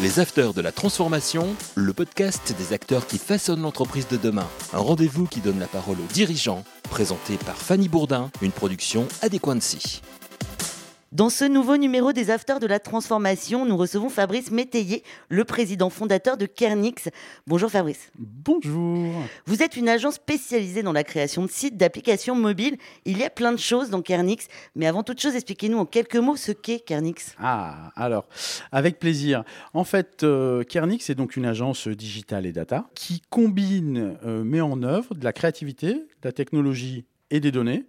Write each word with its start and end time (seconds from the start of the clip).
Les 0.00 0.20
Afters 0.20 0.54
de 0.54 0.60
la 0.60 0.70
Transformation, 0.70 1.56
le 1.74 1.92
podcast 1.92 2.54
des 2.56 2.72
acteurs 2.72 3.04
qui 3.08 3.18
façonnent 3.18 3.62
l'entreprise 3.62 4.06
de 4.06 4.16
demain. 4.16 4.46
Un 4.72 4.78
rendez-vous 4.78 5.26
qui 5.26 5.40
donne 5.40 5.58
la 5.58 5.66
parole 5.66 5.96
aux 5.96 6.12
dirigeants, 6.12 6.62
présenté 6.84 7.36
par 7.36 7.56
Fanny 7.56 7.88
Bourdin, 7.88 8.30
une 8.40 8.52
production 8.52 9.08
Adéquancy. 9.22 10.00
Dans 11.10 11.30
ce 11.30 11.46
nouveau 11.46 11.78
numéro 11.78 12.12
des 12.12 12.28
Afters 12.28 12.60
de 12.60 12.66
la 12.66 12.78
Transformation, 12.78 13.64
nous 13.64 13.78
recevons 13.78 14.10
Fabrice 14.10 14.50
Métayer, 14.50 15.02
le 15.30 15.46
président 15.46 15.88
fondateur 15.88 16.36
de 16.36 16.44
Kernix. 16.44 17.08
Bonjour 17.46 17.70
Fabrice. 17.70 18.12
Bonjour. 18.18 19.14
Vous 19.46 19.62
êtes 19.62 19.76
une 19.76 19.88
agence 19.88 20.16
spécialisée 20.16 20.82
dans 20.82 20.92
la 20.92 21.04
création 21.04 21.46
de 21.46 21.50
sites, 21.50 21.78
d'applications 21.78 22.34
mobiles. 22.34 22.76
Il 23.06 23.16
y 23.16 23.24
a 23.24 23.30
plein 23.30 23.52
de 23.52 23.58
choses 23.58 23.88
dans 23.88 24.02
Kernix, 24.02 24.48
mais 24.74 24.86
avant 24.86 25.02
toute 25.02 25.18
chose, 25.18 25.34
expliquez-nous 25.34 25.78
en 25.78 25.86
quelques 25.86 26.16
mots 26.16 26.36
ce 26.36 26.52
qu'est 26.52 26.80
Kernix. 26.80 27.34
Ah, 27.38 27.90
alors, 27.96 28.28
avec 28.70 28.98
plaisir. 28.98 29.44
En 29.72 29.84
fait, 29.84 30.24
euh, 30.24 30.62
Kernix 30.62 31.08
est 31.08 31.14
donc 31.14 31.36
une 31.36 31.46
agence 31.46 31.88
digitale 31.88 32.44
et 32.44 32.52
data 32.52 32.86
qui 32.94 33.22
combine, 33.30 34.18
euh, 34.26 34.44
met 34.44 34.60
en 34.60 34.82
œuvre 34.82 35.14
de 35.14 35.24
la 35.24 35.32
créativité, 35.32 35.94
de 35.94 36.04
la 36.24 36.32
technologie 36.32 37.06
et 37.30 37.40
des 37.40 37.50
données 37.50 37.86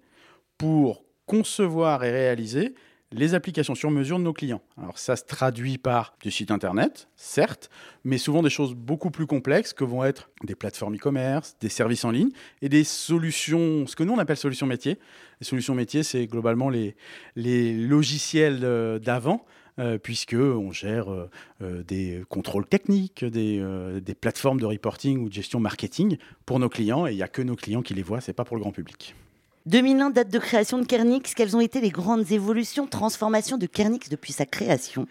pour 0.57 1.03
concevoir 1.25 2.05
et 2.05 2.11
réaliser 2.11 2.75
les 3.11 3.33
applications 3.33 3.75
sur 3.75 3.89
mesure 3.89 4.19
de 4.19 4.23
nos 4.23 4.33
clients. 4.33 4.61
Alors 4.77 4.99
ça 4.99 5.15
se 5.15 5.23
traduit 5.23 5.77
par 5.77 6.15
des 6.23 6.29
sites 6.29 6.51
internet, 6.51 7.07
certes, 7.15 7.69
mais 8.03 8.17
souvent 8.17 8.43
des 8.43 8.49
choses 8.49 8.75
beaucoup 8.75 9.09
plus 9.09 9.25
complexes 9.25 9.73
que 9.73 9.83
vont 9.83 10.03
être 10.03 10.29
des 10.43 10.55
plateformes 10.55 10.95
e-commerce, 10.95 11.55
des 11.59 11.69
services 11.69 12.05
en 12.05 12.11
ligne 12.11 12.29
et 12.61 12.69
des 12.69 12.83
solutions, 12.83 13.87
ce 13.87 13.95
que 13.95 14.03
nous 14.03 14.13
on 14.13 14.19
appelle 14.19 14.37
solutions 14.37 14.67
métiers. 14.67 14.99
Les 15.41 15.45
solutions 15.45 15.73
métiers, 15.73 16.03
c'est 16.03 16.27
globalement 16.27 16.69
les, 16.69 16.95
les 17.35 17.73
logiciels 17.73 18.59
euh, 18.63 18.99
d'avant. 18.99 19.45
Euh, 19.77 19.97
puisque 19.97 20.33
on 20.33 20.73
gère 20.73 21.09
euh, 21.09 21.83
des 21.83 22.21
contrôles 22.27 22.65
techniques, 22.65 23.23
des, 23.23 23.63
des, 24.01 24.13
plateformes 24.13 24.59
de 24.59 24.65
reporting 24.65 25.19
ou 25.19 25.29
de 25.29 25.33
gestion 25.33 25.61
marketing 25.61 26.17
pour 26.45 26.59
nos 26.59 26.67
clients, 26.67 27.07
et 27.07 27.11
il 27.11 27.15
n'y 27.15 27.23
a 27.23 27.29
que 27.29 27.41
nos 27.41 27.55
clients 27.55 27.81
qui 27.81 27.93
les 27.93 28.03
voient, 28.03 28.19
ce 28.19 28.29
n'est 28.29 28.35
pas 28.35 28.43
pour 28.43 28.57
le 28.57 28.61
grand 28.61 28.73
public. 28.73 29.15
2001, 29.65 30.09
date 30.11 30.29
de 30.29 30.39
création 30.39 30.79
de 30.79 30.85
Kernix. 30.85 31.33
Quelles 31.33 31.55
ont 31.55 31.61
été 31.61 31.81
les 31.81 31.89
grandes 31.89 32.31
évolutions, 32.31 32.87
transformations 32.87 33.57
de 33.57 33.65
Kernix 33.65 34.09
depuis 34.09 34.33
sa 34.33 34.45
création? 34.45 35.07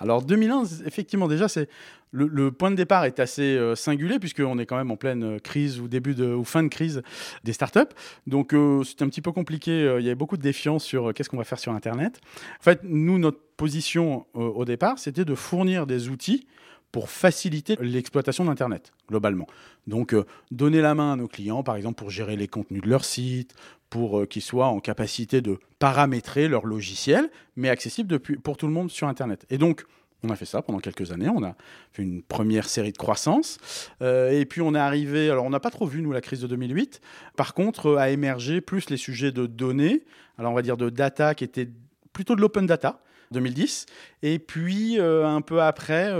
Alors 0.00 0.22
2001, 0.22 0.64
effectivement, 0.86 1.28
déjà, 1.28 1.48
c'est 1.48 1.68
le, 2.14 2.52
point 2.52 2.70
de 2.70 2.76
départ 2.76 3.04
est 3.04 3.18
assez 3.18 3.42
euh, 3.42 3.74
singulier 3.74 4.20
puisqu'on 4.20 4.58
est 4.58 4.66
quand 4.66 4.76
même 4.76 4.92
en 4.92 4.96
pleine 4.96 5.24
euh, 5.24 5.38
crise 5.38 5.80
ou 5.80 5.88
début 5.88 6.14
ou 6.22 6.44
fin 6.44 6.62
de 6.62 6.68
crise 6.68 7.02
des 7.42 7.52
startups. 7.52 7.80
Donc 8.28 8.54
euh, 8.54 8.84
c'est 8.84 9.02
un 9.02 9.08
petit 9.08 9.20
peu 9.20 9.32
compliqué. 9.32 9.96
il 9.98 10.04
y 10.04 10.06
avait 10.06 10.14
beaucoup 10.14 10.36
de 10.36 10.42
défiance 10.42 10.84
sur 10.84 11.12
qu'est-ce 11.12 11.28
qu'on 11.28 11.38
va 11.38 11.44
faire 11.44 11.58
sur 11.58 11.72
Internet. 11.72 12.20
En 12.60 12.62
fait, 12.62 12.80
nous, 12.84 13.18
notre 13.18 13.40
position 13.56 14.26
au 14.34 14.64
départ, 14.64 14.98
c'était 14.98 15.24
de 15.24 15.34
fournir 15.34 15.86
des 15.86 16.08
outils 16.08 16.46
pour 16.94 17.10
faciliter 17.10 17.74
l'exploitation 17.80 18.44
d'Internet, 18.44 18.92
globalement. 19.08 19.48
Donc, 19.88 20.14
euh, 20.14 20.24
donner 20.52 20.80
la 20.80 20.94
main 20.94 21.14
à 21.14 21.16
nos 21.16 21.26
clients, 21.26 21.64
par 21.64 21.74
exemple, 21.74 21.96
pour 21.96 22.08
gérer 22.08 22.36
les 22.36 22.46
contenus 22.46 22.82
de 22.82 22.88
leur 22.88 23.04
site, 23.04 23.52
pour 23.90 24.20
euh, 24.20 24.26
qu'ils 24.26 24.42
soient 24.42 24.68
en 24.68 24.78
capacité 24.78 25.40
de 25.40 25.58
paramétrer 25.80 26.46
leur 26.46 26.66
logiciel, 26.66 27.30
mais 27.56 27.68
accessible 27.68 28.20
pour 28.20 28.56
tout 28.56 28.68
le 28.68 28.72
monde 28.72 28.92
sur 28.92 29.08
Internet. 29.08 29.44
Et 29.50 29.58
donc, 29.58 29.84
on 30.22 30.30
a 30.30 30.36
fait 30.36 30.44
ça 30.44 30.62
pendant 30.62 30.78
quelques 30.78 31.10
années. 31.10 31.28
On 31.28 31.42
a 31.42 31.56
fait 31.90 32.04
une 32.04 32.22
première 32.22 32.68
série 32.68 32.92
de 32.92 32.96
croissance. 32.96 33.58
Euh, 34.00 34.30
et 34.30 34.44
puis, 34.44 34.60
on 34.60 34.76
est 34.76 34.78
arrivé. 34.78 35.30
Alors, 35.30 35.46
on 35.46 35.50
n'a 35.50 35.58
pas 35.58 35.70
trop 35.70 35.86
vu, 35.86 36.00
nous, 36.00 36.12
la 36.12 36.20
crise 36.20 36.42
de 36.42 36.46
2008. 36.46 37.00
Par 37.36 37.54
contre, 37.54 37.96
a 37.96 38.10
émergé 38.10 38.60
plus 38.60 38.88
les 38.88 38.98
sujets 38.98 39.32
de 39.32 39.46
données. 39.46 40.04
Alors, 40.38 40.52
on 40.52 40.54
va 40.54 40.62
dire 40.62 40.76
de 40.76 40.90
data 40.90 41.34
qui 41.34 41.42
était 41.42 41.68
plutôt 42.12 42.36
de 42.36 42.40
l'open 42.40 42.66
data. 42.66 43.00
2010. 43.30 43.86
Et 44.22 44.38
puis, 44.38 44.98
un 45.00 45.40
peu 45.40 45.62
après, 45.62 46.12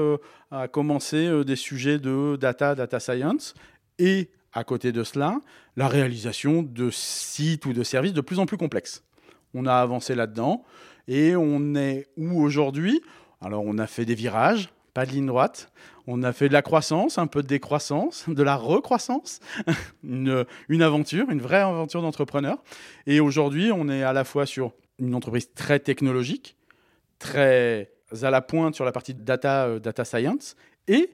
a 0.55 0.69
commencé 0.69 1.27
euh, 1.27 1.45
des 1.45 1.57
sujets 1.57 1.99
de 1.99 2.37
data, 2.37 2.75
data 2.75 3.01
science, 3.01 3.55
et 3.99 4.31
à 4.53 4.65
côté 4.65 4.93
de 4.93 5.03
cela, 5.03 5.41
la 5.77 5.89
réalisation 5.89 6.63
de 6.63 6.91
sites 6.91 7.67
ou 7.67 7.73
de 7.73 7.83
services 7.83 8.13
de 8.13 8.21
plus 8.21 8.39
en 8.39 8.47
plus 8.47 8.57
complexes. 8.57 9.03
On 9.53 9.67
a 9.67 9.75
avancé 9.75 10.15
là-dedans, 10.15 10.65
et 11.09 11.35
on 11.37 11.75
est 11.75 12.07
où 12.17 12.41
aujourd'hui? 12.41 13.03
Alors, 13.41 13.65
on 13.67 13.79
a 13.79 13.87
fait 13.87 14.05
des 14.05 14.15
virages, 14.15 14.71
pas 14.95 15.05
de 15.07 15.11
ligne 15.11 15.27
droite. 15.27 15.73
On 16.07 16.23
a 16.23 16.33
fait 16.33 16.49
de 16.49 16.53
la 16.53 16.63
croissance, 16.63 17.19
un 17.19 17.27
peu 17.27 17.43
de 17.43 17.49
décroissance, 17.49 18.25
de 18.29 18.43
la 18.43 18.57
recroissance, 18.57 19.41
une, 20.05 20.45
une 20.69 20.83
aventure, 20.83 21.31
une 21.31 21.41
vraie 21.41 21.61
aventure 21.61 22.03
d'entrepreneur. 22.03 22.63
Et 23.07 23.21
aujourd'hui, 23.21 23.73
on 23.73 23.89
est 23.89 24.03
à 24.05 24.13
la 24.13 24.25
fois 24.25 24.47
sur 24.47 24.73
une 25.01 25.17
entreprise 25.17 25.53
très 25.55 25.81
technologique, 25.81 26.57
très 27.25 27.91
à 28.23 28.31
la 28.31 28.43
pointe 28.43 28.75
sur 28.75 28.85
la 28.85 28.93
partie 28.93 29.15
data, 29.15 29.65
euh, 29.65 29.79
data 29.79 30.05
science 30.05 30.57
et 30.89 31.11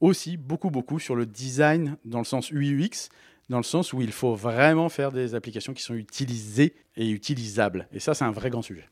aussi 0.00 0.36
beaucoup, 0.36 0.70
beaucoup 0.70 1.00
sur 1.00 1.16
le 1.16 1.26
design 1.26 1.96
dans 2.04 2.20
le 2.20 2.24
sens 2.24 2.52
UI/UX, 2.52 3.08
dans 3.48 3.56
le 3.56 3.64
sens 3.64 3.92
où 3.92 4.00
il 4.00 4.12
faut 4.12 4.36
vraiment 4.36 4.88
faire 4.88 5.10
des 5.10 5.34
applications 5.34 5.74
qui 5.74 5.82
sont 5.82 5.94
utilisées 5.94 6.76
et 6.96 7.10
utilisables. 7.10 7.88
Et 7.92 7.98
ça, 7.98 8.14
c'est 8.14 8.24
un 8.24 8.30
vrai 8.30 8.50
grand 8.50 8.62
sujet. 8.62 8.88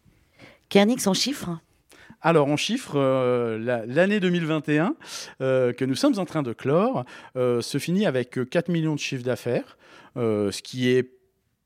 Kernix 0.68 1.06
en 1.06 1.14
chiffres 1.14 1.58
alors, 2.22 2.48
en 2.48 2.56
chiffres, 2.56 2.94
euh, 2.96 3.84
l'année 3.86 4.20
2021 4.20 4.96
euh, 5.42 5.74
que 5.74 5.84
nous 5.84 5.94
sommes 5.94 6.18
en 6.18 6.24
train 6.24 6.42
de 6.42 6.54
clore 6.54 7.04
se 7.34 7.78
finit 7.78 8.06
avec 8.06 8.38
4 8.48 8.70
millions 8.70 8.94
de 8.94 8.98
chiffres 8.98 9.22
d'affaires, 9.22 9.76
ce 10.16 10.62
qui 10.62 10.88
est 10.88 11.15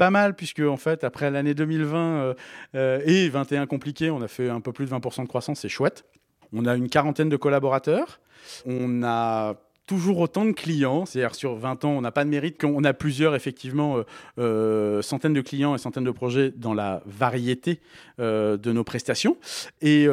pas 0.01 0.09
mal, 0.09 0.35
puisque 0.35 0.61
en 0.61 0.79
fait, 0.79 1.05
après 1.05 1.31
l'année 1.31 1.53
2020 1.53 1.99
euh, 1.99 2.35
euh, 2.75 3.03
et 3.05 3.29
21 3.29 3.67
compliqué, 3.67 4.11
on 4.11 4.23
a 4.23 4.29
fait 4.29 4.49
un 4.49 4.63
peu 4.63 4.73
plus 4.73 4.87
de 4.87 4.91
20% 4.91 5.25
de 5.25 5.29
croissance, 5.29 5.61
c'est 5.61 5.69
chouette. 5.69 6.07
On 6.55 6.65
a 6.65 6.75
une 6.75 6.89
quarantaine 6.89 7.29
de 7.29 7.37
collaborateurs. 7.37 8.19
On 8.65 9.03
a 9.03 9.57
toujours 9.87 10.21
autant 10.21 10.47
de 10.47 10.53
clients. 10.53 11.05
C'est-à-dire 11.05 11.35
sur 11.35 11.55
20 11.55 11.85
ans, 11.85 11.91
on 11.91 12.01
n'a 12.01 12.13
pas 12.13 12.25
de 12.25 12.31
mérite 12.31 12.59
qu'on 12.59 12.83
a 12.83 12.95
plusieurs, 12.95 13.35
effectivement, 13.35 13.99
euh, 14.39 15.03
centaines 15.03 15.35
de 15.35 15.43
clients 15.43 15.75
et 15.75 15.79
centaines 15.79 16.05
de 16.05 16.11
projets 16.11 16.51
dans 16.51 16.73
la 16.73 17.03
variété 17.05 17.81
de 18.19 18.73
nos 18.73 18.85
prestations. 18.85 19.37
Et 19.83 20.07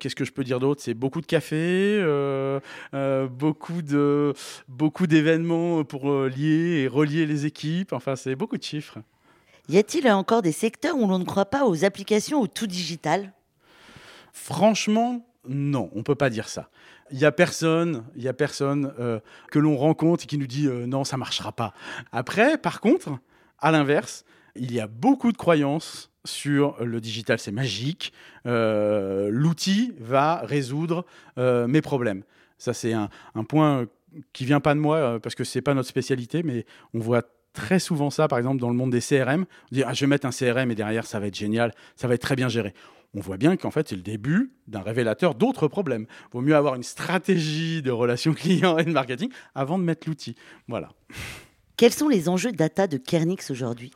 qu'est-ce 0.00 0.16
que 0.16 0.24
je 0.24 0.32
peux 0.32 0.44
dire 0.44 0.58
d'autre? 0.58 0.80
C'est 0.82 0.94
beaucoup 0.94 1.20
de 1.20 1.26
cafés, 1.26 2.02
beaucoup 3.28 3.82
de 3.82 4.32
beaucoup 4.68 5.06
d'événements 5.06 5.84
pour 5.84 6.10
lier 6.24 6.80
et 6.82 6.88
relier 6.88 7.26
les 7.26 7.44
équipes. 7.44 7.92
Enfin, 7.92 8.16
c'est 8.16 8.34
beaucoup 8.34 8.56
de 8.56 8.62
chiffres. 8.62 8.98
Y 9.68 9.76
a-t-il 9.76 10.08
encore 10.08 10.40
des 10.42 10.52
secteurs 10.52 10.96
où 10.96 11.06
l'on 11.06 11.18
ne 11.18 11.24
croit 11.24 11.46
pas 11.46 11.66
aux 11.66 11.84
applications, 11.84 12.40
au 12.40 12.46
tout 12.46 12.66
digital? 12.66 13.32
Franchement, 14.32 15.26
non, 15.46 15.90
on 15.94 16.02
peut 16.02 16.14
pas 16.14 16.30
dire 16.30 16.48
ça. 16.48 16.70
Il 17.10 17.18
y 17.18 17.24
a 17.24 17.32
personne, 17.32 18.04
y 18.16 18.28
a 18.28 18.32
personne 18.32 18.92
euh, 18.98 19.20
que 19.50 19.58
l'on 19.58 19.76
rencontre 19.76 20.26
qui 20.26 20.38
nous 20.38 20.46
dit 20.46 20.66
euh, 20.66 20.86
non, 20.86 21.04
ça 21.04 21.16
marchera 21.16 21.52
pas. 21.52 21.74
Après, 22.12 22.56
par 22.56 22.80
contre, 22.80 23.18
à 23.58 23.70
l'inverse, 23.70 24.24
il 24.56 24.72
y 24.72 24.80
a 24.80 24.86
beaucoup 24.86 25.32
de 25.32 25.36
croyances 25.36 26.10
sur 26.24 26.82
le 26.82 27.00
digital, 27.00 27.38
c'est 27.38 27.52
magique. 27.52 28.12
Euh, 28.46 29.28
l'outil 29.30 29.94
va 29.98 30.42
résoudre 30.44 31.06
mes 31.36 31.80
problèmes. 31.80 32.24
Ça, 32.58 32.74
c'est 32.74 32.92
un, 32.92 33.08
un, 33.34 33.44
point 33.44 33.86
qui 34.32 34.44
vient 34.44 34.60
pas 34.60 34.74
de 34.74 34.80
moi 34.80 35.20
parce 35.20 35.34
que 35.34 35.44
c'est 35.44 35.62
pas 35.62 35.74
notre 35.74 35.88
spécialité, 35.88 36.42
mais 36.42 36.66
on 36.92 36.98
voit 36.98 37.22
très 37.58 37.80
souvent 37.80 38.08
ça, 38.10 38.28
par 38.28 38.38
exemple, 38.38 38.60
dans 38.60 38.70
le 38.70 38.76
monde 38.76 38.92
des 38.92 39.00
CRM. 39.00 39.44
On 39.44 39.74
dit, 39.74 39.82
ah, 39.82 39.92
je 39.92 40.00
vais 40.00 40.06
mettre 40.06 40.26
un 40.26 40.30
CRM 40.30 40.70
et 40.70 40.76
derrière, 40.76 41.06
ça 41.06 41.18
va 41.18 41.26
être 41.26 41.34
génial, 41.34 41.74
ça 41.96 42.06
va 42.06 42.14
être 42.14 42.22
très 42.22 42.36
bien 42.36 42.48
géré. 42.48 42.72
On 43.14 43.20
voit 43.20 43.36
bien 43.36 43.56
qu'en 43.56 43.72
fait, 43.72 43.88
c'est 43.88 43.96
le 43.96 44.02
début 44.02 44.52
d'un 44.68 44.80
révélateur 44.80 45.34
d'autres 45.34 45.66
problèmes. 45.66 46.06
Il 46.28 46.32
vaut 46.34 46.40
mieux 46.40 46.54
avoir 46.54 46.76
une 46.76 46.84
stratégie 46.84 47.82
de 47.82 47.90
relations 47.90 48.32
clients 48.32 48.78
et 48.78 48.84
de 48.84 48.92
marketing 48.92 49.30
avant 49.56 49.78
de 49.78 49.82
mettre 49.82 50.08
l'outil. 50.08 50.36
Voilà. 50.68 50.90
Quels 51.76 51.92
sont 51.92 52.08
les 52.08 52.28
enjeux 52.28 52.52
data 52.52 52.86
de 52.86 52.96
Kernix 52.96 53.50
aujourd'hui? 53.50 53.90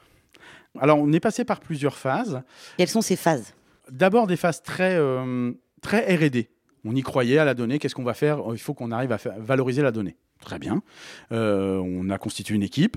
Alors, 0.80 0.98
on 0.98 1.12
est 1.12 1.20
passé 1.20 1.44
par 1.44 1.60
plusieurs 1.60 1.96
phases. 1.96 2.42
Quelles 2.78 2.88
sont 2.88 3.02
ces 3.02 3.16
phases? 3.16 3.54
D'abord, 3.90 4.26
des 4.26 4.36
phases 4.36 4.62
très, 4.62 4.96
euh, 4.96 5.52
très 5.82 6.16
RD. 6.16 6.46
On 6.84 6.96
y 6.96 7.02
croyait 7.02 7.38
à 7.38 7.44
la 7.44 7.54
donnée. 7.54 7.78
Qu'est-ce 7.78 7.94
qu'on 7.94 8.02
va 8.02 8.14
faire? 8.14 8.40
Il 8.52 8.58
faut 8.58 8.74
qu'on 8.74 8.90
arrive 8.90 9.12
à 9.12 9.18
valoriser 9.38 9.82
la 9.82 9.92
donnée. 9.92 10.16
Très 10.40 10.58
bien. 10.58 10.82
Euh, 11.30 11.78
on 11.78 12.10
a 12.10 12.18
constitué 12.18 12.54
une 12.56 12.64
équipe. 12.64 12.96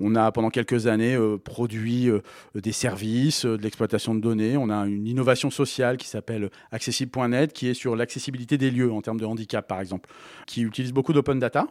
On 0.00 0.14
a 0.16 0.32
pendant 0.32 0.50
quelques 0.50 0.86
années 0.86 1.14
euh, 1.14 1.38
produit 1.38 2.08
euh, 2.08 2.20
des 2.54 2.72
services, 2.72 3.44
de 3.44 3.62
l'exploitation 3.62 4.14
de 4.14 4.20
données. 4.20 4.56
On 4.56 4.70
a 4.70 4.86
une 4.86 5.06
innovation 5.06 5.50
sociale 5.50 5.96
qui 5.96 6.08
s'appelle 6.08 6.50
accessible.net, 6.72 7.52
qui 7.52 7.68
est 7.68 7.74
sur 7.74 7.96
l'accessibilité 7.96 8.58
des 8.58 8.70
lieux 8.70 8.92
en 8.92 9.02
termes 9.02 9.20
de 9.20 9.26
handicap, 9.26 9.66
par 9.66 9.80
exemple, 9.80 10.08
qui 10.46 10.62
utilise 10.62 10.92
beaucoup 10.92 11.12
d'open 11.12 11.38
data. 11.38 11.66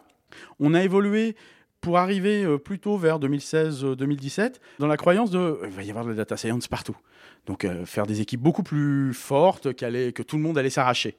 On 0.58 0.74
a 0.74 0.82
évolué 0.82 1.36
pour 1.80 1.98
arriver 1.98 2.46
plutôt 2.58 2.96
vers 2.96 3.20
2016-2017 3.20 4.54
dans 4.78 4.86
la 4.86 4.96
croyance 4.96 5.30
de 5.30 5.58
il 5.64 5.70
va 5.70 5.82
y 5.82 5.90
avoir 5.90 6.04
de 6.04 6.10
la 6.10 6.16
data 6.16 6.38
science 6.38 6.66
partout. 6.66 6.96
Donc 7.44 7.66
faire 7.84 8.06
des 8.06 8.22
équipes 8.22 8.40
beaucoup 8.40 8.62
plus 8.62 9.12
fortes, 9.12 9.74
que 9.74 10.22
tout 10.22 10.36
le 10.36 10.42
monde 10.42 10.56
allait 10.56 10.70
s'arracher. 10.70 11.18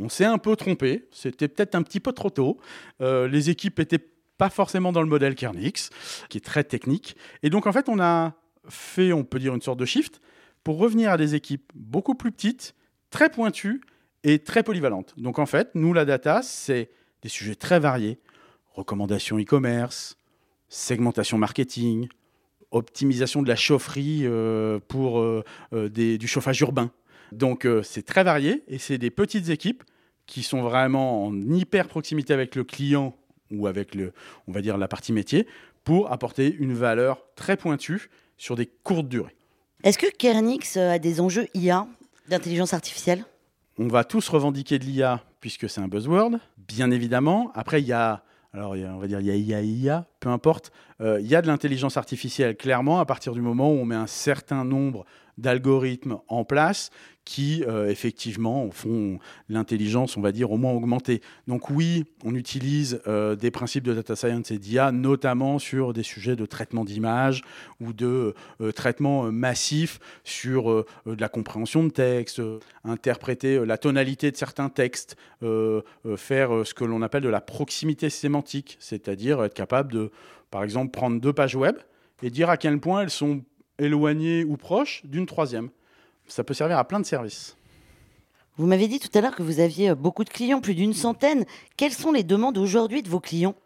On 0.00 0.08
s'est 0.08 0.24
un 0.24 0.38
peu 0.38 0.56
trompé, 0.56 1.06
c'était 1.10 1.48
peut-être 1.48 1.74
un 1.74 1.82
petit 1.82 2.00
peu 2.00 2.12
trop 2.12 2.30
tôt. 2.30 2.58
Euh, 3.00 3.28
les 3.28 3.50
équipes 3.50 3.78
n'étaient 3.78 4.04
pas 4.38 4.50
forcément 4.50 4.92
dans 4.92 5.02
le 5.02 5.08
modèle 5.08 5.34
Kernix, 5.34 5.90
qui 6.28 6.38
est 6.38 6.44
très 6.44 6.64
technique. 6.64 7.16
Et 7.42 7.50
donc 7.50 7.66
en 7.66 7.72
fait, 7.72 7.88
on 7.88 8.00
a 8.00 8.34
fait, 8.68 9.12
on 9.12 9.24
peut 9.24 9.38
dire, 9.38 9.54
une 9.54 9.62
sorte 9.62 9.78
de 9.78 9.84
shift 9.84 10.20
pour 10.62 10.78
revenir 10.78 11.10
à 11.10 11.16
des 11.16 11.34
équipes 11.34 11.70
beaucoup 11.74 12.14
plus 12.14 12.32
petites, 12.32 12.74
très 13.10 13.30
pointues 13.30 13.80
et 14.22 14.38
très 14.38 14.62
polyvalente. 14.62 15.14
Donc 15.16 15.38
en 15.38 15.46
fait, 15.46 15.70
nous, 15.74 15.92
la 15.92 16.04
data, 16.04 16.42
c'est 16.42 16.90
des 17.22 17.28
sujets 17.28 17.54
très 17.54 17.78
variés. 17.78 18.18
Recommandations 18.72 19.38
e-commerce, 19.38 20.16
segmentation 20.68 21.38
marketing, 21.38 22.08
optimisation 22.70 23.42
de 23.42 23.48
la 23.48 23.56
chaufferie 23.56 24.22
euh, 24.24 24.80
pour 24.88 25.20
euh, 25.20 25.44
euh, 25.72 25.88
du 25.88 26.26
chauffage 26.26 26.60
urbain. 26.60 26.90
Donc 27.32 27.66
c'est 27.82 28.04
très 28.04 28.22
varié 28.22 28.62
et 28.68 28.78
c'est 28.78 28.98
des 28.98 29.10
petites 29.10 29.48
équipes 29.48 29.82
qui 30.26 30.42
sont 30.42 30.62
vraiment 30.62 31.26
en 31.26 31.40
hyper 31.40 31.88
proximité 31.88 32.32
avec 32.32 32.54
le 32.54 32.62
client 32.62 33.16
ou 33.54 33.66
avec 33.66 33.94
le, 33.94 34.12
on 34.48 34.52
va 34.52 34.60
dire 34.60 34.78
la 34.78 34.88
partie 34.88 35.12
métier 35.12 35.46
pour 35.84 36.12
apporter 36.12 36.54
une 36.58 36.74
valeur 36.74 37.22
très 37.36 37.56
pointue 37.56 38.10
sur 38.36 38.56
des 38.56 38.66
courtes 38.66 39.08
durées. 39.08 39.36
Est-ce 39.82 39.98
que 39.98 40.10
Kernix 40.10 40.76
a 40.76 40.98
des 40.98 41.20
enjeux 41.20 41.46
IA 41.54 41.86
d'intelligence 42.28 42.72
artificielle? 42.72 43.24
On 43.78 43.88
va 43.88 44.04
tous 44.04 44.28
revendiquer 44.28 44.78
de 44.78 44.84
l'IA 44.84 45.22
puisque 45.40 45.68
c'est 45.68 45.80
un 45.80 45.88
buzzword, 45.88 46.38
bien 46.56 46.90
évidemment. 46.90 47.50
Après, 47.54 47.82
il 47.82 47.86
y 47.86 47.92
a 47.92 48.24
alors 48.54 48.72
on 48.72 48.98
va 48.98 49.08
dire 49.08 49.20
il 49.20 49.26
y 49.26 49.30
a 49.30 49.36
IA, 49.36 49.62
IA, 49.62 50.06
peu 50.20 50.28
importe, 50.28 50.70
euh, 51.00 51.20
il 51.20 51.26
y 51.26 51.34
a 51.34 51.42
de 51.42 51.48
l'intelligence 51.48 51.96
artificielle 51.96 52.56
clairement 52.56 53.00
à 53.00 53.04
partir 53.04 53.32
du 53.32 53.40
moment 53.40 53.70
où 53.70 53.74
on 53.74 53.84
met 53.84 53.96
un 53.96 54.06
certain 54.06 54.64
nombre 54.64 55.04
d'algorithmes 55.38 56.18
en 56.28 56.44
place 56.44 56.90
qui 57.24 57.64
euh, 57.66 57.88
effectivement 57.88 58.70
font 58.70 59.18
l'intelligence, 59.48 60.16
on 60.16 60.20
va 60.20 60.30
dire, 60.30 60.52
au 60.52 60.58
moins 60.58 60.72
augmenter. 60.72 61.22
Donc 61.48 61.70
oui, 61.70 62.04
on 62.22 62.34
utilise 62.34 63.00
euh, 63.06 63.34
des 63.34 63.50
principes 63.50 63.84
de 63.84 63.94
data 63.94 64.14
science 64.14 64.50
et 64.50 64.58
d'IA, 64.58 64.92
notamment 64.92 65.58
sur 65.58 65.92
des 65.92 66.02
sujets 66.02 66.36
de 66.36 66.44
traitement 66.44 66.84
d'image 66.84 67.42
ou 67.80 67.92
de 67.92 68.34
euh, 68.60 68.72
traitement 68.72 69.32
massif 69.32 70.00
sur 70.22 70.84
de 71.06 71.20
la 71.20 71.28
compréhension 71.28 71.84
de 71.84 71.90
texte, 71.90 72.42
interpréter 72.84 73.64
la 73.64 73.78
tonalité 73.78 74.30
de 74.30 74.36
certains 74.36 74.68
textes, 74.68 75.16
faire 76.16 76.66
ce 76.66 76.74
que 76.74 76.84
l'on 76.84 77.02
appelle 77.02 77.22
de 77.22 77.28
la 77.28 77.40
proximité 77.40 78.10
sémantique, 78.10 78.76
c'est-à-dire 78.80 79.42
être 79.44 79.54
capable 79.54 79.92
de, 79.92 80.10
par 80.50 80.62
exemple, 80.64 80.90
prendre 80.90 81.20
deux 81.20 81.32
pages 81.32 81.56
web 81.56 81.76
et 82.22 82.30
dire 82.30 82.50
à 82.50 82.56
quel 82.56 82.80
point 82.80 83.02
elles 83.02 83.10
sont 83.10 83.42
éloignées 83.78 84.44
ou 84.44 84.56
proches 84.56 85.02
d'une 85.04 85.26
troisième 85.26 85.70
ça 86.26 86.44
peut 86.44 86.54
servir 86.54 86.78
à 86.78 86.84
plein 86.84 87.00
de 87.00 87.06
services. 87.06 87.56
Vous 88.56 88.66
m'avez 88.66 88.88
dit 88.88 89.00
tout 89.00 89.10
à 89.14 89.20
l'heure 89.20 89.34
que 89.34 89.42
vous 89.42 89.60
aviez 89.60 89.90
euh, 89.90 89.94
beaucoup 89.94 90.24
de 90.24 90.30
clients, 90.30 90.60
plus 90.60 90.74
d'une 90.74 90.94
centaine. 90.94 91.44
Quelles 91.76 91.92
sont 91.92 92.12
les 92.12 92.22
demandes 92.22 92.56
aujourd'hui 92.56 93.02
de 93.02 93.08
vos 93.08 93.20
clients? 93.20 93.56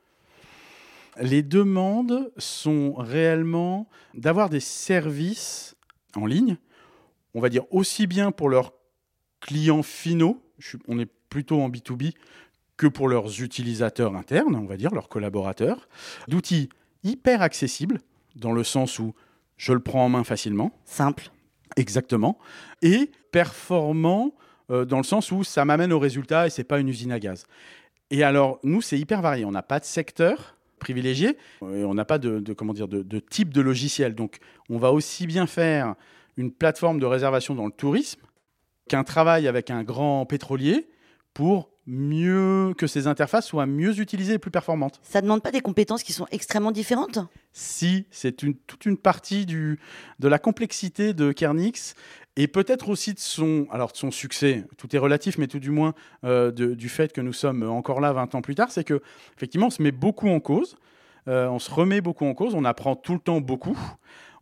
Les 1.20 1.42
demandes 1.42 2.32
sont 2.38 2.94
réellement 2.94 3.88
d'avoir 4.14 4.48
des 4.48 4.60
services 4.60 5.76
en 6.14 6.26
ligne, 6.26 6.56
on 7.34 7.40
va 7.40 7.48
dire 7.48 7.64
aussi 7.70 8.06
bien 8.06 8.30
pour 8.30 8.48
leurs 8.48 8.72
clients 9.40 9.82
finaux, 9.82 10.40
on 10.86 10.98
est 10.98 11.10
plutôt 11.28 11.60
en 11.60 11.68
B2B, 11.68 12.14
que 12.76 12.86
pour 12.86 13.08
leurs 13.08 13.42
utilisateurs 13.42 14.14
internes, 14.14 14.54
on 14.54 14.64
va 14.64 14.76
dire 14.76 14.94
leurs 14.94 15.08
collaborateurs, 15.08 15.88
d'outils 16.28 16.68
hyper 17.02 17.42
accessibles, 17.42 18.00
dans 18.36 18.52
le 18.52 18.62
sens 18.62 19.00
où 19.00 19.12
je 19.58 19.74
le 19.74 19.80
prends 19.80 20.06
en 20.06 20.08
main 20.08 20.24
facilement. 20.24 20.72
Simple. 20.86 21.30
Exactement. 21.76 22.38
Et 22.80 23.10
performant 23.30 24.32
euh, 24.70 24.84
dans 24.84 24.96
le 24.96 25.02
sens 25.02 25.30
où 25.30 25.44
ça 25.44 25.64
m'amène 25.64 25.92
au 25.92 25.98
résultat 25.98 26.46
et 26.46 26.50
c'est 26.50 26.64
pas 26.64 26.80
une 26.80 26.88
usine 26.88 27.12
à 27.12 27.20
gaz. 27.20 27.44
Et 28.10 28.22
alors, 28.22 28.58
nous, 28.62 28.80
c'est 28.80 28.98
hyper 28.98 29.20
varié. 29.20 29.44
On 29.44 29.50
n'a 29.50 29.62
pas 29.62 29.80
de 29.80 29.84
secteur 29.84 30.56
privilégié, 30.78 31.36
et 31.62 31.84
on 31.84 31.92
n'a 31.92 32.04
pas 32.04 32.18
de, 32.18 32.40
comment 32.52 32.72
dire, 32.72 32.86
de, 32.86 33.02
de, 33.02 33.18
type 33.18 33.52
de 33.52 33.60
logiciel. 33.60 34.14
Donc, 34.14 34.38
on 34.70 34.78
va 34.78 34.92
aussi 34.92 35.26
bien 35.26 35.48
faire 35.48 35.96
une 36.36 36.52
plateforme 36.52 37.00
de 37.00 37.06
réservation 37.06 37.56
dans 37.56 37.66
le 37.66 37.72
tourisme 37.72 38.20
qu'un 38.88 39.02
travail 39.02 39.48
avec 39.48 39.70
un 39.70 39.82
grand 39.82 40.24
pétrolier 40.24 40.88
pour 41.34 41.68
mieux 41.88 42.74
que 42.76 42.86
ces 42.86 43.06
interfaces 43.06 43.46
soient 43.46 43.66
mieux 43.66 43.98
utilisées 43.98 44.34
et 44.34 44.38
plus 44.38 44.50
performantes. 44.50 45.00
Ça 45.02 45.20
ne 45.20 45.22
demande 45.24 45.42
pas 45.42 45.50
des 45.50 45.62
compétences 45.62 46.02
qui 46.02 46.12
sont 46.12 46.26
extrêmement 46.30 46.70
différentes? 46.70 47.18
Si, 47.52 48.06
c'est 48.10 48.42
une, 48.42 48.54
toute 48.54 48.84
une 48.84 48.98
partie 48.98 49.46
du, 49.46 49.80
de 50.18 50.28
la 50.28 50.38
complexité 50.38 51.14
de 51.14 51.32
Kernix 51.32 51.94
et 52.36 52.46
peut-être 52.46 52.90
aussi 52.90 53.14
de 53.14 53.18
son, 53.18 53.66
alors 53.72 53.90
de 53.90 53.96
son 53.96 54.10
succès, 54.10 54.64
tout 54.76 54.94
est 54.94 54.98
relatif, 54.98 55.38
mais 55.38 55.48
tout 55.48 55.58
du 55.58 55.70
moins 55.70 55.94
euh, 56.24 56.52
du 56.52 56.88
fait 56.88 57.12
que 57.12 57.22
nous 57.22 57.32
sommes 57.32 57.62
encore 57.68 58.00
là 58.00 58.12
20 58.12 58.34
ans 58.34 58.42
plus 58.42 58.54
tard, 58.54 58.70
c'est 58.70 58.84
que 58.84 59.02
effectivement 59.36 59.68
on 59.68 59.70
se 59.70 59.82
met 59.82 59.90
beaucoup 59.90 60.28
en 60.28 60.40
cause, 60.40 60.76
euh, 61.26 61.48
on 61.48 61.58
se 61.58 61.70
remet 61.70 62.00
beaucoup 62.00 62.26
en 62.26 62.34
cause, 62.34 62.54
on 62.54 62.64
apprend 62.64 62.96
tout 62.96 63.14
le 63.14 63.18
temps 63.18 63.40
beaucoup, 63.40 63.78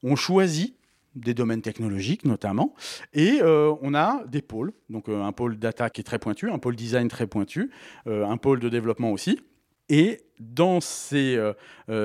on 0.03 0.17
choisit 0.17 0.77
des 1.17 1.35
domaines 1.35 1.63
technologiques 1.63 2.25
notamment. 2.25 2.75
Et 3.13 3.41
euh, 3.43 3.75
on 3.83 3.95
a 3.95 4.23
des 4.27 4.43
pôles, 4.43 4.73
donc 4.91 5.09
euh, 5.09 5.23
un 5.23 5.33
pôle 5.33 5.59
data 5.59 5.91
qui 5.91 6.03
est 6.03 6.05
très 6.05 6.19
pointu, 6.19 6.51
un 6.51 6.59
pôle 6.59 6.77
design 6.77 7.09
très 7.09 7.27
pointu, 7.27 7.71
euh, 8.07 8.25
un 8.27 8.37
pôle 8.37 8.61
de 8.61 8.69
développement 8.69 9.11
aussi. 9.11 9.41
Et 9.89 10.21
dans 10.41 10.81
ces 10.81 11.39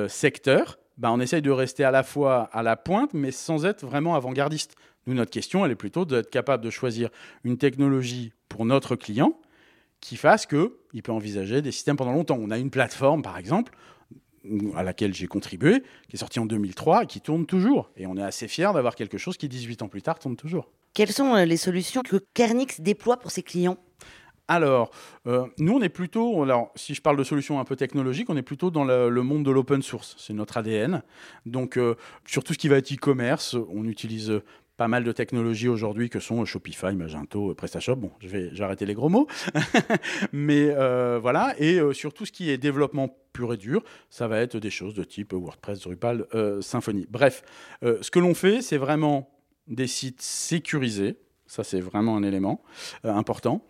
secteurs, 0.08 0.78
bah, 1.00 1.12
on 1.12 1.20
essaye 1.20 1.42
de 1.42 1.50
rester 1.50 1.84
à 1.84 1.90
la 1.90 2.04
fois 2.04 2.44
à 2.54 2.62
la 2.62 2.78
pointe, 2.78 3.16
mais 3.16 3.32
sans 3.32 3.66
être 3.66 3.84
vraiment 3.84 4.14
avant-gardiste. 4.14 4.76
Nous, 5.08 5.16
notre 5.16 5.32
question, 5.32 5.66
elle 5.66 5.72
est 5.72 5.76
plutôt 5.76 6.06
d'être 6.06 6.30
capable 6.30 6.64
de 6.64 6.70
choisir 6.70 7.10
une 7.44 7.58
technologie 7.58 8.34
pour 8.50 8.66
notre 8.66 8.96
client 8.96 9.36
qui 10.00 10.16
fasse 10.16 10.46
qu'il 10.46 11.02
peut 11.04 11.12
envisager 11.12 11.64
des 11.64 11.72
systèmes 11.72 11.96
pendant 11.96 12.14
longtemps. 12.14 12.38
On 12.40 12.52
a 12.52 12.60
une 12.60 12.70
plateforme, 12.70 13.24
par 13.24 13.40
exemple, 13.40 13.74
à 14.76 14.84
laquelle 14.84 15.14
j'ai 15.14 15.28
contribué, 15.28 15.84
qui 16.10 16.16
est 16.16 16.20
sortie 16.20 16.40
en 16.40 16.46
2003 16.46 17.04
et 17.04 17.06
qui 17.08 17.22
tourne 17.22 17.46
toujours. 17.46 17.92
Et 17.98 18.08
on 18.08 18.18
est 18.18 18.24
assez 18.24 18.48
fiers 18.48 18.72
d'avoir 18.74 18.96
quelque 18.96 19.18
chose 19.18 19.38
qui, 19.38 19.48
18 19.48 19.82
ans 19.82 19.88
plus 19.88 20.02
tard, 20.02 20.20
tourne 20.20 20.36
toujours. 20.36 20.70
Quelles 20.94 21.12
sont 21.12 21.36
euh, 21.36 21.46
les 21.46 21.58
solutions 21.58 22.02
que 22.02 22.18
Kernix 22.34 22.82
déploie 22.82 23.18
pour 23.18 23.32
ses 23.32 23.44
clients? 23.44 23.78
Alors, 24.48 24.92
euh, 25.28 25.46
nous, 25.60 25.74
on 25.74 25.82
est 25.82 25.88
plutôt, 25.88 26.44
alors, 26.44 26.72
si 26.76 26.94
je 26.94 27.02
parle 27.02 27.16
de 27.16 27.24
solutions 27.24 27.62
un 27.62 27.64
peu 27.64 27.78
technologiques, 27.78 28.30
on 28.30 28.36
est 28.36 28.42
plutôt 28.42 28.70
dans 28.70 28.84
le, 28.84 29.10
monde 29.24 29.46
de 29.46 29.52
l'open 29.52 29.82
source. 29.82 30.16
C'est 30.18 30.34
notre 30.34 30.58
ADN. 30.58 31.04
Donc, 31.46 31.78
euh, 31.78 31.96
sur 32.26 32.44
tout 32.44 32.52
ce 32.52 32.58
qui 32.58 32.68
va 32.68 32.78
être 32.78 32.92
e-commerce, 32.92 33.56
on 33.70 33.86
utilise 33.86 34.42
pas 34.82 34.88
mal 34.88 35.04
de 35.04 35.12
technologies 35.12 35.68
aujourd'hui 35.68 36.10
que 36.10 36.20
sont 36.20 36.44
Shopify, 36.44 36.96
Magento, 36.96 37.54
PrestaShop. 37.54 37.98
Bon, 37.98 38.12
je 38.20 38.28
vais, 38.28 38.62
arrêter 38.62 38.88
les 38.88 38.96
gros 38.96 39.10
mots. 39.10 39.28
Mais 40.34 40.72
euh, 40.72 41.20
voilà. 41.22 41.54
Et 41.60 41.76
euh, 41.80 41.94
sur 41.94 42.16
tout 42.16 42.26
ce 42.26 42.32
qui 42.32 42.50
est 42.50 42.58
développement 42.58 43.16
pur 43.32 43.54
et 43.54 43.58
dur, 43.58 43.84
ça 44.10 44.28
va 44.28 44.40
être 44.40 44.58
des 44.58 44.72
choses 44.72 44.96
de 44.96 45.04
type 45.04 45.34
WordPress, 45.34 45.82
Drupal, 45.82 46.26
euh, 46.34 46.62
Symfony. 46.62 47.06
Bref, 47.12 47.44
ce 47.84 48.10
que 48.10 48.18
l'on 48.18 48.34
fait, 48.34 48.64
c'est 48.64 48.78
vraiment 48.78 49.30
des 49.68 49.86
sites 49.86 50.24
sécurisés. 50.24 51.20
Ça, 51.46 51.64
c'est 51.64 51.80
vraiment 51.80 52.18
un 52.18 52.24
élément 52.24 52.64
important. 53.04 53.64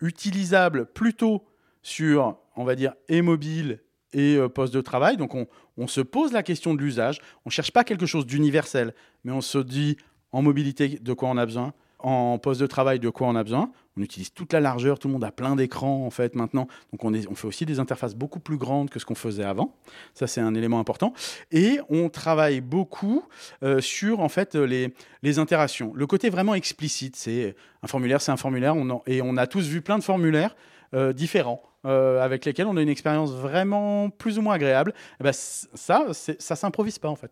utilisable 0.00 0.86
plutôt 0.86 1.44
sur, 1.82 2.36
on 2.56 2.64
va 2.64 2.74
dire, 2.74 2.94
et 3.08 3.22
mobile 3.22 3.78
et 4.14 4.38
poste 4.54 4.72
de 4.72 4.80
travail. 4.80 5.16
Donc, 5.16 5.34
on, 5.34 5.46
on 5.76 5.86
se 5.86 6.00
pose 6.00 6.32
la 6.32 6.42
question 6.42 6.74
de 6.74 6.80
l'usage. 6.80 7.20
On 7.44 7.48
ne 7.48 7.52
cherche 7.52 7.72
pas 7.72 7.84
quelque 7.84 8.06
chose 8.06 8.26
d'universel, 8.26 8.94
mais 9.24 9.32
on 9.32 9.40
se 9.40 9.58
dit 9.58 9.96
en 10.32 10.42
mobilité 10.42 10.98
de 11.00 11.12
quoi 11.12 11.28
on 11.28 11.36
a 11.36 11.46
besoin, 11.46 11.72
en 12.00 12.38
poste 12.38 12.60
de 12.60 12.66
travail 12.66 12.98
de 12.98 13.08
quoi 13.08 13.28
on 13.28 13.36
a 13.36 13.44
besoin. 13.44 13.70
On 13.96 14.02
utilise 14.02 14.32
toute 14.34 14.52
la 14.52 14.58
largeur, 14.60 14.98
tout 14.98 15.06
le 15.06 15.12
monde 15.12 15.22
a 15.22 15.30
plein 15.30 15.54
d'écrans 15.54 16.04
en 16.04 16.10
fait 16.10 16.34
maintenant. 16.34 16.66
Donc 16.90 17.04
on, 17.04 17.14
est, 17.14 17.28
on 17.28 17.36
fait 17.36 17.46
aussi 17.46 17.64
des 17.64 17.78
interfaces 17.78 18.16
beaucoup 18.16 18.40
plus 18.40 18.56
grandes 18.56 18.90
que 18.90 18.98
ce 18.98 19.06
qu'on 19.06 19.14
faisait 19.14 19.44
avant. 19.44 19.76
Ça 20.12 20.26
c'est 20.26 20.40
un 20.40 20.54
élément 20.54 20.80
important. 20.80 21.14
Et 21.52 21.78
on 21.88 22.08
travaille 22.08 22.60
beaucoup 22.60 23.24
euh, 23.62 23.80
sur 23.80 24.18
en 24.20 24.28
fait 24.28 24.56
les, 24.56 24.92
les 25.22 25.38
interactions. 25.38 25.92
Le 25.94 26.06
côté 26.06 26.28
vraiment 26.28 26.54
explicite, 26.54 27.14
c'est 27.14 27.54
un 27.82 27.86
formulaire, 27.86 28.20
c'est 28.20 28.32
un 28.32 28.36
formulaire. 28.36 28.74
Et 29.06 29.22
on 29.22 29.36
a 29.36 29.46
tous 29.46 29.66
vu 29.68 29.80
plein 29.80 29.98
de 29.98 30.04
formulaires 30.04 30.56
euh, 30.92 31.12
différents. 31.12 31.62
Euh, 31.84 32.22
avec 32.22 32.46
lesquels 32.46 32.66
on 32.66 32.76
a 32.78 32.82
une 32.82 32.88
expérience 32.88 33.32
vraiment 33.32 34.08
plus 34.08 34.38
ou 34.38 34.42
moins 34.42 34.54
agréable, 34.54 34.94
eh 35.20 35.24
ben, 35.24 35.32
ça, 35.32 36.06
ça 36.12 36.56
s'improvise 36.56 36.98
pas 36.98 37.08
en 37.08 37.16
fait. 37.16 37.30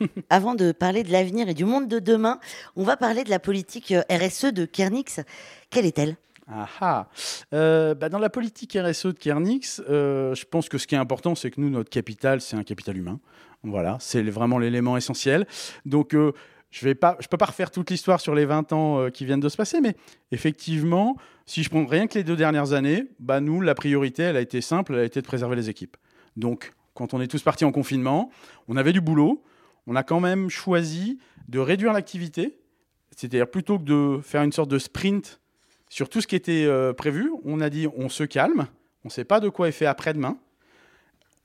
Avant 0.30 0.54
de 0.54 0.72
parler 0.72 1.02
de 1.02 1.12
l'avenir 1.12 1.48
et 1.48 1.54
du 1.54 1.66
monde 1.66 1.86
de 1.86 1.98
demain, 1.98 2.38
on 2.76 2.82
va 2.82 2.96
parler 2.96 3.24
de 3.24 3.30
la 3.30 3.38
politique 3.38 3.92
euh, 3.92 4.02
RSE 4.10 4.46
de 4.46 4.64
Kernix. 4.64 5.20
Quelle 5.68 5.84
est-elle? 5.84 6.16
Ah, 6.48 6.68
ah. 6.80 7.06
Euh, 7.52 7.94
bah, 7.94 8.08
dans 8.08 8.18
la 8.18 8.30
politique 8.30 8.76
RSE 8.80 9.06
de 9.06 9.12
Kernix, 9.12 9.82
je 9.86 10.44
pense 10.46 10.68
que 10.68 10.78
ce 10.78 10.86
qui 10.86 10.94
est 10.94 10.98
important, 10.98 11.34
c'est 11.34 11.50
que 11.50 11.60
nous, 11.60 11.70
notre 11.70 11.90
capital, 11.90 12.40
c'est 12.40 12.56
un 12.56 12.64
capital 12.64 12.96
humain. 12.96 13.20
Voilà, 13.62 13.98
c'est 14.00 14.22
vraiment 14.22 14.58
l'élément 14.58 14.96
essentiel. 14.96 15.46
Donc, 15.84 16.16
je 16.70 16.88
ne 16.88 16.92
peux 16.92 17.36
pas 17.36 17.46
refaire 17.46 17.70
toute 17.70 17.90
l'histoire 17.90 18.20
sur 18.20 18.34
les 18.34 18.44
20 18.44 18.72
ans 18.72 19.00
euh, 19.00 19.10
qui 19.10 19.24
viennent 19.24 19.40
de 19.40 19.48
se 19.48 19.56
passer, 19.56 19.80
mais 19.80 19.96
effectivement, 20.30 21.16
si 21.46 21.62
je 21.62 21.70
prends 21.70 21.84
rien 21.84 22.06
que 22.06 22.14
les 22.14 22.24
deux 22.24 22.36
dernières 22.36 22.72
années, 22.72 23.06
bah 23.18 23.40
nous, 23.40 23.60
la 23.60 23.74
priorité, 23.74 24.22
elle 24.22 24.36
a 24.36 24.40
été 24.40 24.60
simple, 24.60 24.94
elle 24.94 25.00
a 25.00 25.04
été 25.04 25.20
de 25.20 25.26
préserver 25.26 25.56
les 25.56 25.68
équipes. 25.68 25.96
Donc, 26.36 26.72
quand 26.94 27.12
on 27.12 27.20
est 27.20 27.26
tous 27.26 27.42
partis 27.42 27.64
en 27.64 27.72
confinement, 27.72 28.30
on 28.68 28.76
avait 28.76 28.92
du 28.92 29.00
boulot, 29.00 29.42
on 29.86 29.96
a 29.96 30.04
quand 30.04 30.20
même 30.20 30.48
choisi 30.48 31.18
de 31.48 31.58
réduire 31.58 31.92
l'activité, 31.92 32.58
c'est-à-dire 33.16 33.50
plutôt 33.50 33.78
que 33.78 33.84
de 33.84 34.20
faire 34.22 34.42
une 34.42 34.52
sorte 34.52 34.70
de 34.70 34.78
sprint 34.78 35.40
sur 35.88 36.08
tout 36.08 36.20
ce 36.20 36.28
qui 36.28 36.36
était 36.36 36.66
euh, 36.66 36.92
prévu, 36.92 37.32
on 37.44 37.60
a 37.60 37.68
dit 37.68 37.88
on 37.96 38.08
se 38.08 38.22
calme, 38.22 38.68
on 39.04 39.08
ne 39.08 39.10
sait 39.10 39.24
pas 39.24 39.40
de 39.40 39.48
quoi 39.48 39.66
est 39.66 39.72
fait 39.72 39.86
après-demain, 39.86 40.38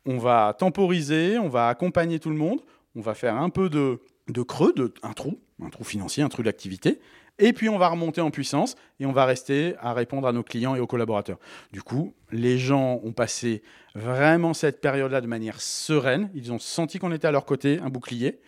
on 0.06 0.20
va 0.20 0.56
temporiser, 0.58 1.40
on 1.40 1.50
va 1.50 1.68
accompagner 1.68 2.20
tout 2.20 2.30
le 2.30 2.36
monde, 2.36 2.62
on 2.96 3.02
va 3.02 3.16
faire 3.16 3.36
un 3.36 3.50
peu 3.50 3.70
de 3.70 4.00
de 4.28 4.42
creux, 4.42 4.74
de, 4.74 4.94
un 5.04 5.14
trou, 5.14 5.40
un 5.62 5.70
trou 5.70 5.84
financier, 5.84 6.24
un 6.24 6.30
trou 6.30 6.44
d'activité, 6.44 7.00
Et 7.38 7.52
puis 7.52 7.68
on 7.68 7.78
va 7.78 7.90
remonter 7.90 8.22
en 8.22 8.32
puissance 8.32 8.76
et 9.00 9.06
on 9.06 9.12
va 9.12 9.26
rester 9.26 9.76
à 9.80 9.94
répondre 9.94 10.28
à 10.28 10.32
nos 10.32 10.44
clients 10.44 10.76
et 10.76 10.80
aux 10.80 10.88
collaborateurs. 10.88 11.38
Du 11.74 11.82
coup, 11.82 12.14
les 12.32 12.58
gens 12.58 13.02
ont 13.04 13.12
passé 13.12 13.62
vraiment 13.94 14.54
cette 14.54 14.80
période-là 14.80 15.22
de 15.22 15.28
manière 15.28 15.60
sereine. 15.60 16.30
Ils 16.34 16.54
ont 16.54 16.60
senti 16.60 16.98
qu'on 16.98 17.12
était 17.12 17.28
à 17.28 17.32
leur 17.32 17.46
côté, 17.46 17.80
un 17.80 17.90
bouclier. 17.90 18.40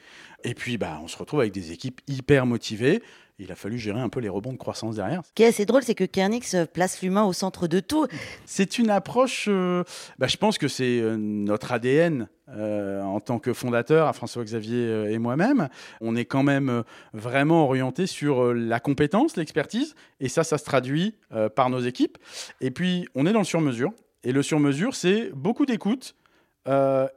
Et 0.43 0.53
puis, 0.53 0.77
bah, 0.77 0.99
on 1.03 1.07
se 1.07 1.17
retrouve 1.17 1.41
avec 1.41 1.51
des 1.51 1.71
équipes 1.71 1.99
hyper 2.07 2.45
motivées. 2.45 3.01
Il 3.39 3.51
a 3.51 3.55
fallu 3.55 3.77
gérer 3.77 3.99
un 3.99 4.09
peu 4.09 4.19
les 4.19 4.29
rebonds 4.29 4.51
de 4.51 4.57
croissance 4.57 4.95
derrière. 4.95 5.21
Ce 5.23 5.31
qui 5.35 5.43
est 5.43 5.47
assez 5.47 5.67
drôle, 5.67 5.83
c'est 5.83 5.93
que 5.93 6.03
Kernix 6.03 6.55
place 6.73 7.03
l'humain 7.03 7.23
au 7.23 7.33
centre 7.33 7.67
de 7.67 7.79
tout. 7.79 8.07
C'est 8.45 8.79
une 8.79 8.89
approche, 8.89 9.45
euh, 9.47 9.83
bah, 10.17 10.25
je 10.25 10.37
pense 10.37 10.57
que 10.57 10.67
c'est 10.67 10.99
euh, 10.99 11.17
notre 11.17 11.71
ADN 11.71 12.29
euh, 12.49 13.03
en 13.03 13.19
tant 13.19 13.37
que 13.37 13.53
fondateur, 13.53 14.07
à 14.07 14.13
François-Xavier 14.13 15.11
et 15.11 15.19
moi-même. 15.19 15.69
On 16.01 16.15
est 16.15 16.25
quand 16.25 16.41
même 16.41 16.83
vraiment 17.13 17.65
orienté 17.65 18.07
sur 18.07 18.55
la 18.55 18.79
compétence, 18.79 19.37
l'expertise, 19.37 19.93
et 20.19 20.29
ça, 20.29 20.43
ça 20.43 20.57
se 20.57 20.63
traduit 20.63 21.13
par 21.55 21.69
nos 21.69 21.81
équipes. 21.81 22.17
Et 22.59 22.71
puis, 22.71 23.07
on 23.13 23.27
est 23.27 23.33
dans 23.33 23.39
le 23.39 23.45
sur-mesure. 23.45 23.91
Et 24.23 24.31
le 24.31 24.41
sur-mesure, 24.41 24.95
c'est 24.95 25.29
beaucoup 25.33 25.65
d'écoute 25.65 26.15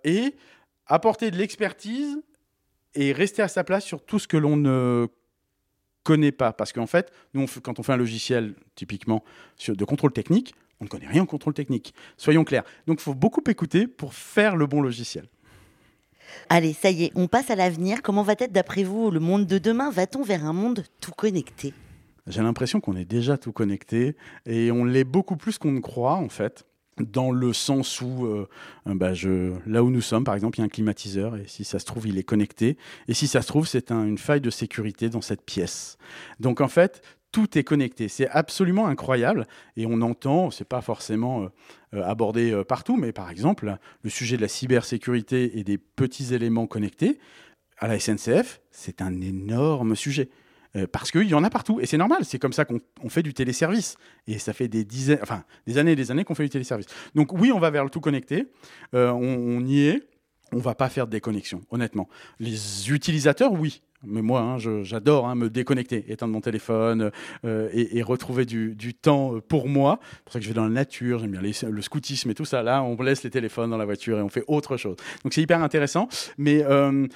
et 0.05 0.35
apporter 0.87 1.31
de 1.31 1.37
l'expertise 1.37 2.21
et 2.95 3.13
rester 3.13 3.41
à 3.41 3.49
sa 3.49 3.63
place 3.63 3.85
sur 3.85 4.05
tout 4.05 4.19
ce 4.19 4.27
que 4.27 4.37
l'on 4.37 4.57
ne 4.57 5.07
connaît 6.03 6.33
pas. 6.33 6.53
Parce 6.53 6.73
qu'en 6.73 6.87
fait, 6.87 7.13
nous, 7.35 7.47
quand 7.63 7.79
on 7.79 7.83
fait 7.83 7.93
un 7.93 7.97
logiciel 7.97 8.55
typiquement 8.75 9.23
de 9.67 9.85
contrôle 9.85 10.13
technique, 10.13 10.55
on 10.81 10.85
ne 10.85 10.89
connaît 10.89 11.09
rien 11.09 11.23
en 11.23 11.27
contrôle 11.27 11.55
technique. 11.55 11.95
Soyons 12.17 12.45
clairs. 12.45 12.65
Donc, 12.87 13.01
il 13.01 13.03
faut 13.03 13.15
beaucoup 13.15 13.43
écouter 13.49 13.87
pour 13.87 14.15
faire 14.15 14.57
le 14.57 14.67
bon 14.67 14.81
logiciel. 14.81 15.27
Allez, 16.49 16.73
ça 16.73 16.91
y 16.91 17.05
est, 17.05 17.13
on 17.15 17.27
passe 17.27 17.51
à 17.51 17.57
l'avenir. 17.57 18.03
Comment 18.03 18.23
va 18.23 18.35
être, 18.39 18.53
d'après 18.53 18.85
vous, 18.85 19.11
le 19.11 19.21
monde 19.21 19.47
de 19.47 19.59
demain? 19.59 19.91
Va-t-on 19.91 20.23
vers 20.23 20.45
un 20.45 20.53
monde 20.53 20.85
tout 21.01 21.13
connecté? 21.13 21.75
J'ai 22.27 22.43
l'impression 22.43 22.81
qu'on 22.81 22.97
est 22.97 23.05
déjà 23.05 23.37
tout 23.37 23.53
connecté 23.53 24.17
et 24.47 24.71
on 24.71 24.85
l'est 24.85 25.05
beaucoup 25.05 25.37
plus 25.37 25.59
qu'on 25.59 25.73
ne 25.73 25.81
croit, 25.81 26.15
en 26.15 26.29
fait 26.29 26.65
dans 26.99 27.31
le 27.31 27.53
sens 27.53 28.01
où 28.01 28.27
euh, 28.27 28.49
euh, 28.89 28.95
bah, 28.95 29.13
là 29.67 29.83
où 29.83 29.91
nous 29.91 30.01
sommes, 30.01 30.25
par 30.25 30.35
exemple, 30.35 30.59
il 30.59 30.61
y 30.61 30.63
a 30.63 30.67
un 30.67 30.71
climatiseur 30.71 31.37
et 31.37 31.45
si 31.47 31.65
ça 31.65 31.79
se 31.79 31.87
trouve, 31.87 32.07
il 32.07 32.19
est 32.19 32.25
connecté. 32.25 32.77
Et 33.09 33.15
si 33.15 33.27
ça 33.27 33.43
se 33.43 33.47
trouve, 33.47 33.67
c'est 33.67 33.91
une 33.91 34.19
faille 34.19 34.41
de 34.41 34.51
sécurité 34.51 35.09
dans 35.09 35.21
cette 35.21 35.43
pièce. 35.43 35.99
Donc 36.41 36.61
en 36.61 36.69
fait, 36.69 37.03
tout 37.33 37.57
est 37.57 37.65
connecté. 37.65 38.09
C'est 38.09 38.29
absolument 38.29 38.87
incroyable 38.87 39.47
et 39.77 39.87
on 39.87 40.01
entend, 40.03 40.51
c'est 40.51 40.65
pas 40.65 40.81
forcément 40.81 41.49
euh, 41.95 42.03
abordé 42.03 42.63
partout, 42.69 42.97
mais 42.97 43.13
par 43.13 43.31
exemple, 43.31 43.77
le 44.03 44.11
sujet 44.11 44.37
de 44.37 44.43
la 44.43 44.49
cybersécurité 44.49 45.59
et 45.59 45.65
des 45.65 45.79
petits 45.79 46.35
éléments 46.35 46.67
connectés 46.67 47.19
à 47.79 47.89
la 47.89 47.99
SNCF, 47.99 48.61
c'est 48.71 49.01
un 49.01 49.21
énorme 49.21 49.97
sujet. 49.97 50.29
Euh, 50.77 50.87
parce 50.87 51.11
qu'il 51.11 51.29
y 51.29 51.35
en 51.35 51.43
a 51.43 51.51
partout. 51.51 51.81
Et 51.81 51.87
c'est 51.87 51.97
normal, 51.97 52.25
c'est 52.25 52.39
comme 52.39 52.53
ça 52.53 52.65
qu'on 52.65 53.09
fait 53.09 53.23
du 53.23 53.35
téléservice. 53.35 53.97
Et 54.27 54.39
ça 54.39 54.53
fait 54.53 54.69
des 54.69 54.85
dizaines, 54.85 55.19
enfin, 55.23 55.45
des 55.67 55.79
années 55.79 55.93
et 55.93 55.97
des 55.97 56.11
années 56.11 56.25
qu'on 56.25 56.35
fait 56.35 56.45
du 56.45 56.51
téléservice. 56.51 56.87
Donc 57.15 57.33
oui, 57.33 57.51
on 57.53 57.59
va 57.59 57.71
vers 57.71 57.85
le 57.85 57.91
tout 57.91 58.01
connecté. 58.01 58.47
Euh, 58.95 59.11
on, 59.11 59.65
y 59.65 59.87
est. 59.89 60.09
On 60.53 60.59
va 60.59 60.75
pas 60.75 60.89
faire 60.89 61.07
de 61.07 61.13
déconnexion, 61.13 61.63
honnêtement. 61.71 62.09
Les 62.39 62.91
utilisateurs, 62.91 63.53
oui. 63.53 63.83
Mais 64.05 64.23
moi, 64.23 64.41
hein, 64.41 64.59
j'adore 64.83 65.29
hein, 65.29 65.35
me 65.35 65.51
déconnecter, 65.51 66.11
éteindre 66.11 66.33
mon 66.33 66.41
téléphone 66.41 67.11
euh, 67.45 67.69
et, 67.73 68.03
retrouver 68.03 68.47
du, 68.47 68.95
temps 68.95 69.37
euh, 69.37 69.41
pour 69.41 69.69
moi. 69.69 70.01
C'est 70.03 70.25
pour 70.25 70.33
ça 70.33 70.39
que 70.39 70.45
je 70.45 70.51
vais 70.51 70.55
dans 70.55 70.65
la 70.65 70.71
nature, 70.71 71.19
j'aime 71.19 71.33
bien 71.33 71.43
le 71.43 71.83
scoutisme 71.83 72.31
et 72.31 72.35
tout 72.35 72.47
ça. 72.47 72.63
Là, 72.63 72.83
on 72.83 73.01
laisse 73.03 73.23
les 73.23 73.31
téléphones 73.31 73.71
dans 73.71 73.77
la 73.77 73.85
voiture 73.85 74.19
et 74.19 74.23
on 74.23 74.31
fait 74.31 74.45
autre 74.47 74.77
chose. 74.77 74.97
Donc 75.23 75.35
c'est 75.35 75.43
hyper 75.43 75.63
intéressant. 75.63 76.09
Mais 76.39 76.65
euh, 76.65 77.07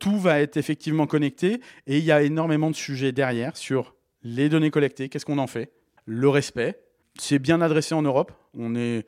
tout 0.00 0.18
va 0.18 0.40
être 0.40 0.56
effectivement 0.56 1.06
connecté 1.06 1.60
et 1.86 1.98
il 1.98 2.04
y 2.04 2.12
a 2.12 2.22
énormément 2.22 2.70
de 2.70 2.76
sujets 2.76 3.12
derrière 3.12 3.56
sur 3.56 3.94
les 4.24 4.48
données 4.48 4.70
collectées, 4.70 5.08
qu'est-ce 5.08 5.26
qu'on 5.26 5.38
en 5.38 5.46
fait, 5.46 5.72
le 6.06 6.28
respect. 6.28 6.80
C'est 7.16 7.38
bien 7.38 7.60
adressé 7.60 7.94
en 7.94 8.02
Europe. 8.02 8.32
On 8.58 8.74
est 8.74 9.06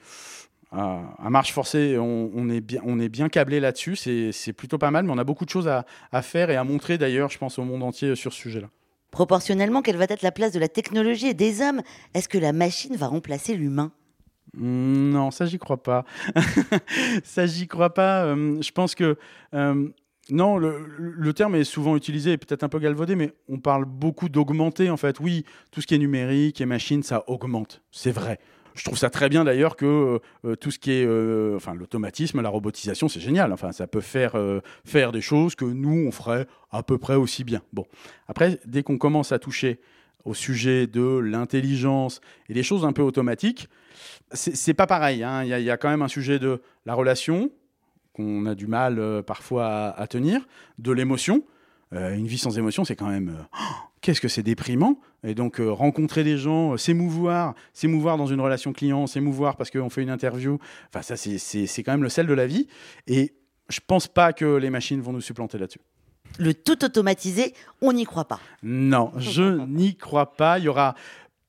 à, 0.72 1.30
marche 1.30 1.52
forcée, 1.52 1.96
on, 1.98 2.48
est 2.48 2.60
bien, 2.60 2.80
on 2.84 2.98
est 2.98 3.08
bien 3.08 3.28
câblé 3.28 3.60
là-dessus. 3.60 3.96
C'est 3.96 4.52
plutôt 4.52 4.78
pas 4.78 4.90
mal, 4.90 5.04
mais 5.04 5.12
on 5.12 5.18
a 5.18 5.24
beaucoup 5.24 5.44
de 5.44 5.50
choses 5.50 5.68
à, 5.68 6.22
faire 6.22 6.50
et 6.50 6.56
à 6.56 6.64
montrer 6.64 6.98
d'ailleurs, 6.98 7.30
je 7.30 7.38
pense, 7.38 7.58
au 7.58 7.64
monde 7.64 7.82
entier 7.82 8.14
sur 8.14 8.32
ce 8.32 8.38
sujet-là. 8.38 8.68
Proportionnellement, 9.10 9.82
quelle 9.82 9.96
va 9.96 10.04
être 10.04 10.22
la 10.22 10.32
place 10.32 10.52
de 10.52 10.58
la 10.58 10.68
technologie 10.68 11.28
et 11.28 11.34
des 11.34 11.62
hommes? 11.62 11.80
Est-ce 12.12 12.28
que 12.28 12.38
la 12.38 12.52
machine 12.52 12.96
va 12.96 13.06
remplacer 13.06 13.56
l'humain? 13.56 13.92
Hmm, 14.54 15.10
Non, 15.10 15.30
ça 15.30 15.46
j'y 15.46 15.58
crois 15.58 15.82
pas. 15.82 16.04
ça 17.24 17.46
j'y 17.46 17.66
crois 17.66 17.94
pas. 17.94 18.24
Euh, 18.24 18.60
je 18.60 18.70
pense 18.72 18.94
que 18.94 19.16
euh, 19.54 19.88
non, 20.30 20.58
le, 20.58 20.84
le, 20.98 21.32
terme 21.32 21.54
est 21.54 21.64
souvent 21.64 21.96
utilisé, 21.96 22.36
peut-être 22.36 22.64
un 22.64 22.68
peu 22.68 22.78
galvaudé, 22.78 23.14
mais 23.14 23.32
on 23.48 23.58
parle 23.58 23.84
beaucoup 23.84 24.28
d'augmenter 24.28 24.90
en 24.90 24.96
fait. 24.96 25.20
Oui, 25.20 25.44
tout 25.70 25.80
ce 25.80 25.86
qui 25.86 25.94
est 25.94 25.98
numérique 25.98 26.60
et 26.60 26.66
machine, 26.66 27.02
ça 27.02 27.24
augmente, 27.28 27.82
c'est 27.92 28.10
vrai. 28.10 28.38
Je 28.76 28.84
trouve 28.84 28.98
ça 28.98 29.08
très 29.08 29.28
bien 29.28 29.42
d'ailleurs 29.42 29.74
que 29.74 30.20
euh, 30.44 30.54
tout 30.54 30.70
ce 30.70 30.78
qui 30.78 30.92
est 30.92 31.06
euh, 31.06 31.56
enfin, 31.56 31.74
l'automatisme, 31.74 32.42
la 32.42 32.50
robotisation, 32.50 33.08
c'est 33.08 33.20
génial. 33.20 33.52
Enfin, 33.52 33.72
ça 33.72 33.86
peut 33.86 34.02
faire, 34.02 34.36
euh, 34.36 34.60
faire 34.84 35.12
des 35.12 35.22
choses 35.22 35.54
que 35.54 35.64
nous, 35.64 36.06
on 36.06 36.12
ferait 36.12 36.46
à 36.70 36.82
peu 36.82 36.98
près 36.98 37.14
aussi 37.14 37.42
bien. 37.42 37.62
Bon, 37.72 37.86
après, 38.28 38.60
dès 38.66 38.82
qu'on 38.82 38.98
commence 38.98 39.32
à 39.32 39.38
toucher 39.38 39.80
au 40.24 40.34
sujet 40.34 40.86
de 40.86 41.18
l'intelligence 41.18 42.20
et 42.48 42.54
des 42.54 42.62
choses 42.62 42.84
un 42.84 42.92
peu 42.92 43.02
automatiques, 43.02 43.68
c'est 44.32 44.74
pas 44.74 44.86
pareil. 44.86 45.22
Hein. 45.22 45.44
Il 45.44 45.48
y, 45.48 45.70
a 45.70 45.76
quand 45.76 45.88
même 45.88 46.02
un 46.02 46.08
sujet 46.08 46.38
de 46.38 46.60
la 46.84 46.94
relation 46.94 47.50
qu'on 48.12 48.44
a 48.44 48.54
du 48.54 48.66
mal 48.66 49.22
parfois 49.24 49.94
à, 49.96 50.06
tenir, 50.08 50.46
de 50.78 50.90
l'émotion. 50.90 51.44
Une 51.92 52.26
vie 52.26 52.38
sans 52.38 52.58
émotion, 52.58 52.84
c'est 52.84 52.96
quand 52.96 53.08
même 53.08 53.46
qu'est-ce 54.06 54.20
que 54.20 54.28
c'est 54.28 54.44
déprimant 54.44 55.00
Et 55.24 55.34
donc 55.34 55.60
euh, 55.60 55.70
rencontrer 55.70 56.22
des 56.22 56.38
gens, 56.38 56.72
euh, 56.72 56.76
s'émouvoir, 56.76 57.54
s'émouvoir 57.72 58.16
dans 58.16 58.26
une 58.26 58.40
relation 58.40 58.72
client, 58.72 59.08
s'émouvoir 59.08 59.56
parce 59.56 59.70
qu'on 59.72 59.90
fait 59.90 60.02
une 60.02 60.10
interview, 60.10 60.58
enfin 60.88 61.02
ça 61.02 61.16
c'est 61.16 61.82
quand 61.82 61.90
même 61.90 62.04
le 62.04 62.08
sel 62.08 62.28
de 62.28 62.32
la 62.32 62.46
vie. 62.46 62.68
Et 63.08 63.34
je 63.68 63.80
pense 63.84 64.06
pas 64.06 64.32
que 64.32 64.44
les 64.44 64.70
machines 64.70 65.00
vont 65.00 65.12
nous 65.12 65.20
supplanter 65.20 65.58
là-dessus. 65.58 65.80
Le 66.38 66.54
tout 66.54 66.84
automatisé, 66.84 67.52
on 67.82 67.92
n'y 67.92 68.04
croit 68.04 68.26
pas. 68.26 68.38
Non, 68.62 69.10
je 69.16 69.64
n'y 69.66 69.96
crois 69.96 70.36
pas. 70.36 70.60
Il 70.60 70.66
y 70.66 70.68
aura, 70.68 70.94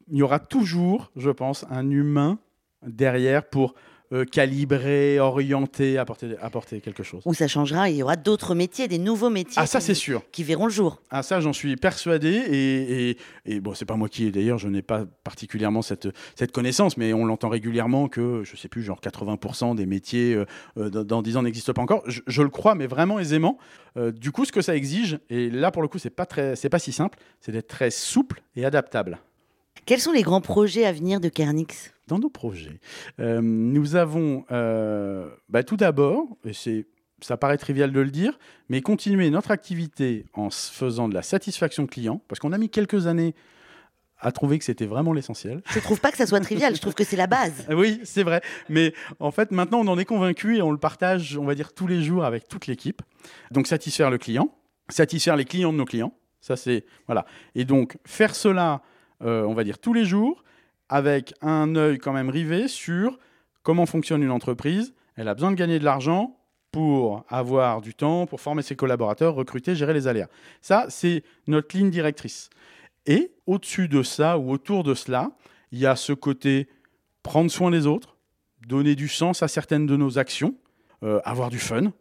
il 0.09 0.17
y 0.17 0.23
aura 0.23 0.39
toujours, 0.39 1.11
je 1.15 1.29
pense, 1.29 1.63
un 1.69 1.89
humain 1.91 2.39
derrière 2.85 3.47
pour 3.47 3.75
euh, 4.13 4.23
calibrer, 4.23 5.19
orienter, 5.19 5.97
apporter, 5.97 6.37
apporter 6.41 6.79
quelque 6.79 7.03
chose. 7.03 7.21
Ou 7.25 7.33
ça 7.33 7.49
changera, 7.49 7.89
il 7.89 7.97
y 7.97 8.03
aura 8.03 8.15
d'autres 8.15 8.55
métiers, 8.55 8.87
des 8.87 8.99
nouveaux 8.99 9.29
métiers. 9.29 9.57
Ah, 9.57 9.67
ça, 9.67 9.81
c'est 9.81 9.93
sûr. 9.93 10.21
Qui 10.31 10.45
verront 10.45 10.67
le 10.67 10.71
jour. 10.71 11.01
Ah, 11.09 11.23
ça, 11.23 11.41
j'en 11.41 11.51
suis 11.51 11.75
persuadé. 11.75 12.29
Et, 12.29 13.09
et, 13.09 13.17
et 13.45 13.59
bon, 13.59 13.73
c'est 13.73 13.83
pas 13.83 13.97
moi 13.97 14.07
qui, 14.07 14.31
d'ailleurs, 14.31 14.59
je 14.59 14.69
n'ai 14.69 14.81
pas 14.81 15.03
particulièrement 15.25 15.81
cette, 15.81 16.07
cette 16.35 16.53
connaissance, 16.53 16.95
mais 16.95 17.11
on 17.11 17.25
l'entend 17.25 17.49
régulièrement 17.49 18.07
que, 18.07 18.43
je 18.45 18.55
sais 18.55 18.69
plus, 18.69 18.81
genre 18.81 19.01
80% 19.01 19.75
des 19.75 19.85
métiers 19.85 20.35
euh, 20.35 20.45
euh, 20.77 20.89
dans, 20.89 21.21
10 21.21 21.35
ans 21.35 21.43
n'existent 21.43 21.73
pas 21.73 21.81
encore. 21.81 22.03
Je, 22.07 22.41
le 22.41 22.49
crois, 22.49 22.75
mais 22.75 22.87
vraiment 22.87 23.19
aisément. 23.19 23.57
du 23.97 24.31
coup, 24.31 24.45
ce 24.45 24.53
que 24.53 24.61
ça 24.61 24.73
exige, 24.73 25.19
et 25.29 25.49
là, 25.49 25.71
pour 25.71 25.81
le 25.81 25.89
coup, 25.89 25.97
c'est 25.97 26.09
pas, 26.09 26.25
très, 26.25 26.55
c'est 26.55 26.69
pas 26.69 26.79
si 26.79 26.93
simple, 26.93 27.17
c'est 27.41 27.51
d'être 27.51 27.67
très 27.67 27.91
souple 27.91 28.41
et 28.55 28.63
adaptable. 28.63 29.19
Quels 29.85 29.99
sont 29.99 30.11
les 30.11 30.21
grands 30.21 30.41
projets 30.41 30.85
à 30.85 30.91
venir 30.91 31.19
de 31.19 31.29
Kernix? 31.29 31.93
Dans 32.07 32.19
nos 32.19 32.29
projets, 32.29 32.79
euh, 33.19 33.41
nous 33.41 33.97
avons 33.97 34.45
euh, 34.51 35.29
bah, 35.49 35.63
tout 35.63 35.75
d'abord, 35.75 36.25
et 36.45 36.53
c'est 36.53 36.85
ça 37.21 37.35
paraît 37.35 37.57
trivial 37.57 37.91
de 37.91 37.99
le 37.99 38.11
dire, 38.11 38.37
mais 38.69 38.81
continuer 38.81 39.29
notre 39.29 39.51
activité 39.51 40.25
en 40.33 40.49
faisant 40.49 41.09
de 41.09 41.13
la 41.13 41.21
satisfaction 41.21 41.87
client, 41.87 42.21
parce 42.27 42.39
qu'on 42.39 42.53
a 42.53 42.57
mis 42.57 42.69
quelques 42.69 43.07
années 43.07 43.33
à 44.19 44.31
trouver 44.31 44.57
que 44.57 44.65
c'était 44.65 44.85
vraiment 44.85 45.13
l'essentiel. 45.13 45.61
Je 45.69 45.79
trouve 45.79 45.99
pas 45.99 46.11
que 46.11 46.17
ça 46.17 46.25
soit 46.25 46.39
trivial, 46.39 46.75
je 46.75 46.81
trouve 46.81 46.95
que 46.95 47.03
c'est 47.03 47.17
la 47.17 47.27
base. 47.27 47.67
oui, 47.71 47.99
c'est 48.03 48.23
vrai. 48.23 48.41
Mais 48.69 48.93
en 49.19 49.31
fait, 49.31 49.51
maintenant, 49.51 49.79
on 49.79 49.87
en 49.87 49.97
est 49.99 50.05
convaincu 50.05 50.57
et 50.57 50.61
on 50.61 50.71
le 50.71 50.77
partage, 50.77 51.37
on 51.37 51.45
va 51.45 51.55
dire, 51.55 51.73
tous 51.73 51.87
les 51.87 52.01
jours 52.01 52.25
avec 52.25 52.47
toute 52.47 52.67
l'équipe. 52.67 53.01
Donc, 53.51 53.67
satisfaire 53.67 54.09
le 54.09 54.17
client, 54.17 54.49
satisfaire 54.89 55.35
les 55.35 55.45
clients 55.45 55.71
de 55.71 55.77
nos 55.77 55.85
clients. 55.85 56.13
Ça, 56.41 56.55
c'est. 56.55 56.85
Voilà. 57.05 57.25
Et 57.53 57.65
donc, 57.65 57.97
faire 58.05 58.33
cela 58.33 58.81
euh, 59.23 59.43
on 59.43 59.53
va 59.53 59.63
dire 59.63 59.79
tous 59.79 59.93
les 59.93 60.05
jours, 60.05 60.43
avec 60.89 61.33
un 61.41 61.75
œil 61.75 61.97
quand 61.97 62.13
même 62.13 62.29
rivé 62.29 62.67
sur 62.67 63.19
comment 63.63 63.85
fonctionne 63.85 64.23
une 64.23 64.31
entreprise. 64.31 64.93
Elle 65.15 65.27
a 65.27 65.33
besoin 65.33 65.51
de 65.51 65.55
gagner 65.55 65.79
de 65.79 65.83
l'argent 65.83 66.37
pour 66.71 67.25
avoir 67.27 67.81
du 67.81 67.93
temps, 67.95 68.25
pour 68.27 68.41
former 68.41 68.61
ses 68.61 68.75
collaborateurs, 68.75 69.35
recruter, 69.35 69.75
gérer 69.75 69.93
les 69.93 70.07
aléas. 70.07 70.27
Ça, 70.61 70.85
c'est 70.89 71.23
notre 71.47 71.75
ligne 71.75 71.89
directrice. 71.89 72.49
Et 73.05 73.31
au-dessus 73.45 73.87
de 73.87 74.03
ça 74.03 74.37
ou 74.37 74.51
autour 74.51 74.83
de 74.83 74.93
cela, 74.93 75.31
il 75.71 75.79
y 75.79 75.85
a 75.85 75.95
ce 75.95 76.13
côté 76.13 76.67
prendre 77.23 77.49
soin 77.49 77.71
des 77.71 77.87
autres, 77.87 78.17
donner 78.67 78.95
du 78.95 79.07
sens 79.07 79.43
à 79.43 79.47
certaines 79.47 79.85
de 79.85 79.97
nos 79.97 80.19
actions, 80.19 80.55
euh, 81.03 81.19
avoir 81.23 81.49
du 81.49 81.59
fun, 81.59 81.93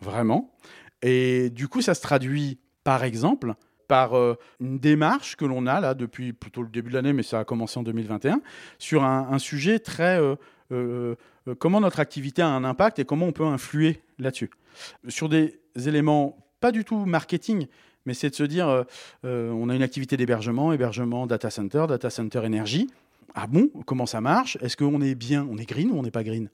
vraiment. 0.00 0.54
Et 1.02 1.50
du 1.50 1.68
coup, 1.68 1.82
ça 1.82 1.94
se 1.94 2.00
traduit, 2.00 2.58
par 2.82 3.04
exemple, 3.04 3.54
par 3.86 4.16
euh, 4.16 4.36
une 4.60 4.78
démarche 4.78 5.36
que 5.36 5.44
l'on 5.44 5.66
a 5.66 5.80
là 5.80 5.94
depuis 5.94 6.32
plutôt 6.32 6.62
le 6.62 6.68
début 6.68 6.90
de 6.90 6.94
l'année, 6.94 7.12
mais 7.12 7.22
ça 7.22 7.40
a 7.40 7.44
commencé 7.44 7.78
en 7.78 7.82
2021, 7.82 8.40
sur 8.78 9.04
un, 9.04 9.38
sujet 9.38 9.78
très 9.78 10.20
euh, 10.20 10.36
euh, 10.72 11.14
comment 11.58 11.80
notre 11.80 12.00
activité 12.00 12.42
a 12.42 12.48
un 12.48 12.64
impact 12.64 12.98
et 12.98 13.04
comment 13.04 13.26
on 13.26 13.32
peut 13.32 13.44
influer 13.44 14.00
là-dessus. 14.18 14.50
Sur 15.08 15.28
des 15.28 15.60
éléments 15.76 16.38
pas 16.60 16.72
du 16.72 16.84
tout 16.84 17.04
marketing, 17.04 17.66
mais 18.06 18.14
c'est 18.14 18.30
de 18.30 18.34
se 18.34 18.44
dire, 18.44 18.84
on 19.22 19.68
a 19.68 19.74
une 19.74 19.82
activité 19.82 20.16
d'hébergement, 20.16 20.72
hébergement 20.72 21.26
data 21.26 21.50
center, 21.50 21.84
data 21.88 22.08
center 22.08 22.44
énergie. 22.44 22.88
Ah 23.34 23.46
bon, 23.46 23.68
comment 23.84 24.06
ça 24.06 24.20
marche? 24.20 24.56
Est-ce 24.62 24.76
qu'on 24.76 25.02
est 25.02 25.14
bien, 25.14 25.46
on 25.50 25.58
est 25.58 25.68
green 25.68 25.90
ou 25.90 25.98
on 25.98 26.02
n'est 26.02 26.10
pas 26.10 26.24
green? 26.24 26.48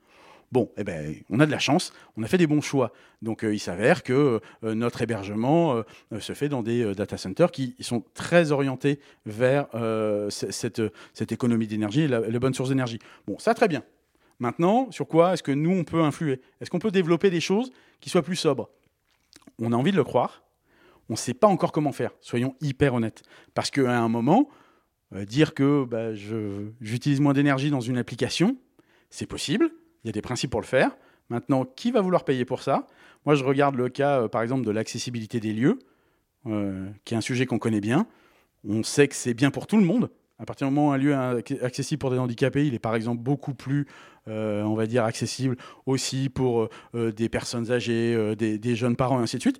Bon, 0.53 0.73
eh 0.77 0.83
ben, 0.83 1.15
on 1.31 1.39
a 1.39 1.47
de 1.47 1.51
la 1.51 1.61
chance, 1.61 1.93
on 2.17 2.25
a 2.25 2.27
fait 2.27 2.39
des 2.39 2.49
bons 2.49 2.61
choix. 2.61 2.93
Donc 3.23 3.45
il 3.45 3.61
s'avère 3.61 4.03
que 4.03 4.41
notre 4.63 5.01
hébergement 5.01 5.83
se 6.19 6.33
fait 6.33 6.49
dans 6.49 6.63
des 6.63 6.93
data 6.95 7.17
centers 7.17 7.53
qui 7.53 7.77
sont 7.81 8.03
très 8.15 8.51
orientés 8.51 8.99
vers 9.27 9.69
cette, 10.31 10.83
économie 11.31 11.69
d'énergie 11.69 12.03
et 12.03 12.09
la, 12.09 12.21
les 12.21 12.39
bonnes 12.41 12.55
sources 12.55 12.71
d'énergie. 12.71 12.99
Bon, 13.29 13.39
ça 13.39 13.55
très 13.55 13.69
bien. 13.69 13.85
Maintenant, 14.41 14.91
sur 14.91 15.07
quoi 15.07 15.35
est-ce 15.35 15.43
que 15.43 15.53
nous, 15.53 15.71
on 15.71 15.85
peut 15.85 16.01
influer? 16.01 16.41
Est-ce 16.61 16.71
qu'on 16.71 16.79
peut 16.79 16.91
développer 16.91 17.31
des 17.31 17.41
choses 17.41 17.71
qui 18.01 18.09
soient 18.09 18.23
plus 18.23 18.37
sobres? 18.37 18.71
On 19.61 19.73
a 19.73 19.77
envie 19.77 19.93
de 19.93 19.97
le 19.97 20.05
croire. 20.05 20.43
On 21.11 21.13
ne 21.13 21.19
sait 21.19 21.35
pas 21.35 21.47
encore 21.47 21.73
comment 21.73 21.93
faire. 21.93 22.13
Soyons 22.23 22.57
hyper 22.63 22.95
honnêtes. 22.95 23.23
Parce 23.53 23.71
qu'à 23.71 24.01
un 24.01 24.09
moment, 24.09 24.49
dire 25.13 25.53
que 25.55 25.85
bah, 25.85 26.15
j'utilise 26.81 27.21
moins 27.21 27.35
d'énergie 27.35 27.71
dans 27.71 27.81
une 27.81 27.99
application, 27.99 28.57
c'est 29.11 29.27
possible. 29.27 29.71
Il 30.05 30.09
y 30.09 30.11
a 30.11 30.13
des 30.13 30.23
principes 30.23 30.51
pour 30.51 30.61
le 30.61 30.67
faire. 30.67 30.91
Maintenant, 31.29 31.65
qui 31.65 31.91
va 31.91 32.01
vouloir 32.01 32.25
payer 32.25 32.45
pour 32.45 32.63
ça? 32.63 32.87
Moi, 33.25 33.35
je 33.35 33.45
regarde 33.45 33.77
le 33.77 33.89
cas, 33.89 34.23
euh, 34.23 34.29
par 34.29 34.43
exemple, 34.43 34.65
de 34.65 34.71
l'accessibilité 34.71 35.41
des 35.41 35.53
lieux, 35.53 35.79
euh, 36.47 36.89
qui 37.05 37.15
est 37.15 37.17
un 37.17 37.23
sujet 37.23 37.47
qu'on 37.47 37.59
connaît 37.59 37.81
bien. 37.81 38.07
On 38.67 38.83
sait 38.83 39.09
que 39.09 39.15
c'est 39.15 39.35
bien 39.35 39.51
pour 39.51 39.67
tout 39.67 39.77
le 39.77 39.85
monde. 39.85 40.11
À 40.39 40.47
partir 40.47 40.67
du 40.67 40.75
moment 40.75 40.89
où 40.89 40.93
un 40.93 40.97
lieu 40.97 41.13
est 41.13 41.63
accessible 41.63 41.99
pour 41.99 42.11
des 42.11 42.19
handicapés, 42.19 42.67
il 42.67 42.75
est 42.75 42.79
par 42.79 42.95
exemple 42.95 43.23
beaucoup 43.23 43.53
plus, 43.53 43.87
euh, 44.27 44.63
on 44.63 44.75
va 44.75 44.87
dire, 44.87 45.05
accessible 45.05 45.57
aussi 45.85 46.31
pour 46.31 46.71
des 46.95 47.29
personnes 47.29 47.71
âgées, 47.71 48.35
des, 48.37 48.75
jeunes 48.75 48.97
parents, 48.97 49.21
et 49.21 49.23
ainsi 49.23 49.37
de 49.37 49.43
suite. 49.43 49.59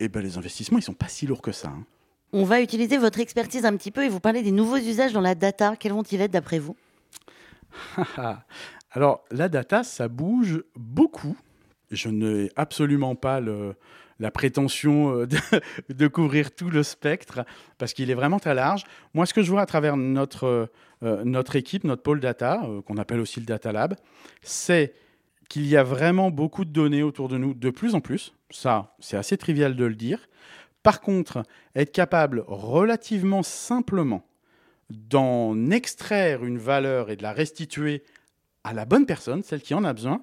Et 0.00 0.06
eh 0.06 0.08
ben, 0.08 0.20
les 0.20 0.36
investissements, 0.36 0.78
ils 0.78 0.82
sont 0.82 0.94
pas 0.94 1.06
si 1.06 1.26
lourds 1.26 1.42
que 1.42 1.52
ça. 1.52 1.68
Hein. 1.68 1.84
On 2.32 2.44
va 2.44 2.60
utiliser 2.60 2.96
votre 2.96 3.20
expertise 3.20 3.64
un 3.64 3.76
petit 3.76 3.90
peu 3.90 4.04
et 4.04 4.08
vous 4.08 4.20
parler 4.20 4.42
des 4.42 4.52
nouveaux 4.52 4.78
usages 4.78 5.12
dans 5.12 5.20
la 5.20 5.34
data. 5.34 5.76
Quels 5.76 5.92
vont-ils 5.92 6.20
être 6.20 6.30
d'après 6.30 6.58
vous? 6.58 6.76
Alors, 8.92 9.24
la 9.30 9.48
data, 9.48 9.84
ça 9.84 10.08
bouge 10.08 10.62
beaucoup. 10.74 11.36
Je 11.90 12.08
n'ai 12.08 12.50
absolument 12.56 13.14
pas 13.14 13.40
la 13.40 14.30
prétention 14.30 15.20
euh, 15.20 15.28
de, 15.88 16.08
couvrir 16.08 16.54
tout 16.54 16.70
le 16.70 16.82
spectre 16.82 17.44
parce 17.78 17.92
qu'il 17.92 18.10
est 18.10 18.14
vraiment 18.14 18.38
très 18.40 18.54
large. 18.54 18.84
Moi, 19.14 19.26
ce 19.26 19.34
que 19.34 19.42
je 19.42 19.50
vois 19.50 19.62
à 19.62 19.66
travers 19.66 19.96
notre, 19.96 20.70
euh, 21.02 21.24
notre 21.24 21.56
équipe, 21.56 21.84
notre 21.84 22.02
pôle 22.02 22.20
data, 22.20 22.62
euh, 22.64 22.82
qu'on 22.82 22.96
appelle 22.96 23.20
aussi 23.20 23.40
le 23.40 23.46
Data 23.46 23.72
Lab, 23.72 23.94
c'est 24.42 24.94
qu'il 25.48 25.66
y 25.66 25.76
a 25.76 25.82
vraiment 25.82 26.30
beaucoup 26.30 26.64
de 26.64 26.70
données 26.70 27.02
autour 27.02 27.28
de 27.28 27.38
nous, 27.38 27.54
de 27.54 27.70
plus 27.70 27.94
en 27.94 28.00
plus. 28.00 28.34
Ça, 28.50 28.94
c'est 28.98 29.16
assez 29.16 29.36
trivial 29.36 29.76
de 29.76 29.84
le 29.84 29.94
dire. 29.94 30.28
Par 30.82 31.00
contre, 31.00 31.42
être 31.74 31.92
capable 31.92 32.44
relativement 32.46 33.42
simplement 33.42 34.26
d'en 34.90 35.70
extraire 35.70 36.44
une 36.44 36.58
valeur 36.58 37.10
et 37.10 37.16
de 37.16 37.22
la 37.22 37.32
restituer 37.32 38.02
à 38.64 38.72
la 38.72 38.84
bonne 38.84 39.06
personne, 39.06 39.42
celle 39.42 39.62
qui 39.62 39.74
en 39.74 39.84
a 39.84 39.92
besoin, 39.92 40.22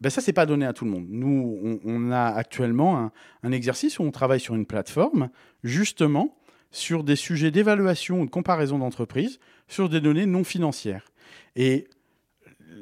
ben 0.00 0.10
ça, 0.10 0.20
c'est 0.20 0.32
pas 0.32 0.46
donné 0.46 0.66
à 0.66 0.72
tout 0.72 0.84
le 0.84 0.90
monde. 0.90 1.06
Nous, 1.08 1.80
on, 1.84 2.10
a 2.10 2.24
actuellement 2.24 3.12
un, 3.42 3.52
exercice 3.52 3.98
où 3.98 4.02
on 4.02 4.10
travaille 4.10 4.40
sur 4.40 4.54
une 4.54 4.66
plateforme, 4.66 5.30
justement, 5.62 6.36
sur 6.72 7.04
des 7.04 7.14
sujets 7.14 7.50
d'évaluation 7.50 8.22
ou 8.22 8.24
de 8.24 8.30
comparaison 8.30 8.78
d'entreprise, 8.78 9.38
sur 9.68 9.88
des 9.88 10.00
données 10.00 10.26
non 10.26 10.42
financières. 10.42 11.12
Et 11.54 11.86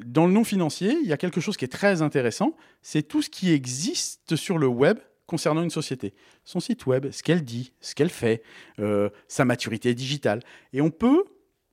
dans 0.06 0.26
le 0.26 0.32
non 0.32 0.44
financier, 0.44 0.96
il 1.02 1.08
y 1.08 1.12
a 1.12 1.18
quelque 1.18 1.40
chose 1.40 1.56
qui 1.56 1.64
est 1.64 1.68
très 1.68 2.00
intéressant, 2.00 2.56
c'est 2.80 3.02
tout 3.02 3.20
ce 3.20 3.28
qui 3.28 3.52
existe 3.52 4.36
sur 4.36 4.56
le 4.56 4.66
web 4.66 4.98
concernant 5.26 5.62
une 5.62 5.70
société. 5.70 6.14
Son 6.44 6.58
site 6.58 6.86
web, 6.86 7.10
ce 7.10 7.22
qu'elle 7.22 7.44
dit, 7.44 7.72
ce 7.80 7.94
qu'elle 7.94 8.10
fait, 8.10 8.42
euh, 8.78 9.10
sa 9.28 9.44
maturité 9.44 9.94
digitale. 9.94 10.40
Et 10.72 10.80
on 10.80 10.90
peut 10.90 11.24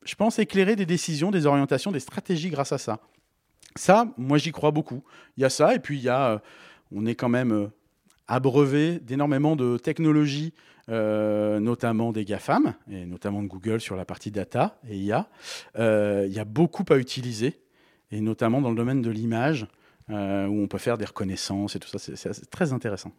je 0.07 0.15
pense, 0.15 0.39
éclairer 0.39 0.75
des 0.75 0.85
décisions, 0.85 1.31
des 1.31 1.45
orientations, 1.45 1.91
des 1.91 1.99
stratégies 1.99 2.49
grâce 2.49 2.71
à 2.71 2.77
ça. 2.77 2.99
Ça, 3.75 4.07
moi, 4.17 4.37
j'y 4.37 4.51
crois 4.51 4.71
beaucoup. 4.71 5.03
Il 5.35 5.41
y 5.41 5.45
a 5.45 5.49
ça, 5.49 5.75
et 5.75 5.79
puis 5.79 5.97
il 5.97 6.03
y 6.03 6.09
a, 6.09 6.31
euh, 6.31 6.39
on 6.91 7.05
est 7.05 7.15
quand 7.15 7.29
même 7.29 7.51
euh, 7.51 7.67
abreuvé 8.27 8.99
d'énormément 8.99 9.55
de 9.55 9.77
technologies, 9.77 10.53
euh, 10.89 11.59
notamment 11.59 12.13
des 12.13 12.23
GAFAM, 12.23 12.73
et 12.89 13.05
notamment 13.05 13.43
de 13.43 13.47
Google 13.47 13.81
sur 13.81 13.95
la 13.95 14.05
partie 14.05 14.31
data 14.31 14.79
et 14.89 14.97
IA. 14.97 15.27
il 15.75 16.33
y 16.33 16.39
a 16.39 16.45
beaucoup 16.45 16.85
à 16.89 16.95
utiliser, 16.95 17.59
et 18.11 18.21
notamment 18.21 18.61
dans 18.61 18.69
le 18.69 18.75
domaine 18.77 19.01
de 19.01 19.09
l'image, 19.09 19.67
où 20.09 20.13
on 20.13 20.67
peut 20.67 20.77
faire 20.77 20.97
des 20.97 21.03
reconnaissances 21.03 21.75
et 21.75 21.79
tout 21.79 21.89
ça. 21.89 21.99
C'est 21.99 22.49
très 22.49 22.71
intéressant. 22.71 23.11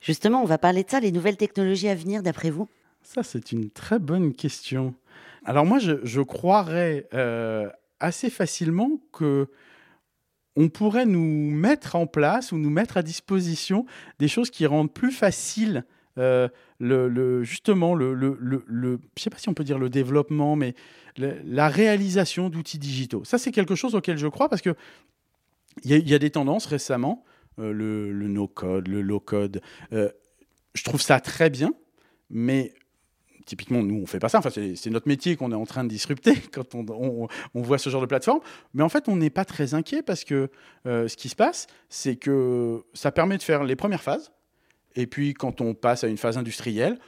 Justement, 0.00 0.40
on 0.40 0.46
va 0.46 0.58
parler 0.58 0.84
de 0.84 0.90
ça, 0.90 1.00
les 1.00 1.10
nouvelles 1.10 1.36
technologies 1.36 1.88
à 1.88 1.96
venir, 1.96 2.22
d'après 2.22 2.50
vous? 2.50 2.68
Ça, 3.02 3.24
c'est 3.24 3.50
une 3.50 3.70
très 3.70 3.98
bonne 3.98 4.32
question. 4.32 4.94
Alors 5.44 5.66
moi, 5.66 5.78
je, 5.78 6.20
croirais 6.20 7.08
euh, 7.14 7.68
assez 8.00 8.30
facilement 8.30 9.00
que 9.12 9.48
on 10.54 10.68
pourrait 10.68 11.06
nous 11.06 11.50
mettre 11.50 11.96
en 11.96 12.06
place 12.06 12.52
ou 12.52 12.58
nous 12.58 12.70
mettre 12.70 12.98
à 12.98 13.02
disposition 13.02 13.86
des 14.18 14.28
choses 14.28 14.50
qui 14.50 14.66
rendent 14.66 14.92
plus 14.92 15.10
facile 15.10 15.84
euh, 16.18 16.48
justement 17.42 17.94
le, 17.94 18.12
le, 18.12 19.00
sais 19.16 19.30
pas 19.30 19.38
si 19.38 19.48
on 19.48 19.54
peut 19.54 19.64
dire 19.64 19.78
le 19.78 19.88
développement, 19.88 20.56
mais 20.56 20.74
la 21.16 21.68
réalisation 21.68 22.50
d'outils 22.50 22.78
digitaux. 22.78 23.24
Ça, 23.24 23.38
c'est 23.38 23.50
quelque 23.50 23.74
chose 23.74 23.94
auquel 23.94 24.18
je 24.18 24.26
crois 24.26 24.48
parce 24.48 24.62
que 24.62 24.74
il 25.84 26.08
y, 26.08 26.14
a 26.14 26.18
des 26.18 26.30
tendances 26.30 26.66
récemment, 26.66 27.24
euh, 27.58 27.72
le, 27.72 28.28
no-code, 28.28 28.88
le 28.88 29.00
low-code. 29.00 29.62
je 29.90 30.84
trouve 30.84 31.00
ça 31.00 31.18
très 31.18 31.48
bien, 31.48 31.72
mais 32.28 32.74
typiquement, 33.44 33.82
nous, 33.82 34.00
on 34.02 34.06
fait 34.06 34.18
pas 34.18 34.28
ça. 34.28 34.38
Enfin, 34.38 34.50
c'est 34.50 34.90
notre 34.90 35.08
métier 35.08 35.36
qu'on 35.36 35.52
est 35.52 35.56
en 35.56 35.66
train 35.66 35.84
de 35.84 35.88
disrupter 35.88 36.34
quand 36.52 36.74
on, 36.74 37.28
voit 37.54 37.78
ce 37.78 37.90
genre 37.90 38.00
de 38.00 38.06
plateforme. 38.06 38.40
Mais 38.74 38.82
en 38.82 38.88
fait, 38.88 39.08
on 39.08 39.16
n'est 39.16 39.30
pas 39.30 39.44
très 39.44 39.74
inquiet 39.74 40.02
parce 40.02 40.24
que 40.24 40.50
euh, 40.86 41.08
ce 41.08 41.16
qui 41.16 41.28
se 41.28 41.36
passe, 41.36 41.66
c'est 41.88 42.16
que 42.16 42.82
ça 42.94 43.12
permet 43.12 43.38
de 43.38 43.42
faire 43.42 43.64
les 43.64 43.76
premières 43.76 44.02
phases. 44.02 44.32
Et 44.94 45.06
puis, 45.06 45.34
quand 45.34 45.60
on 45.60 45.74
passe 45.74 46.04
à 46.04 46.08
une 46.08 46.18
phase 46.18 46.36
industrielle, 46.38 46.98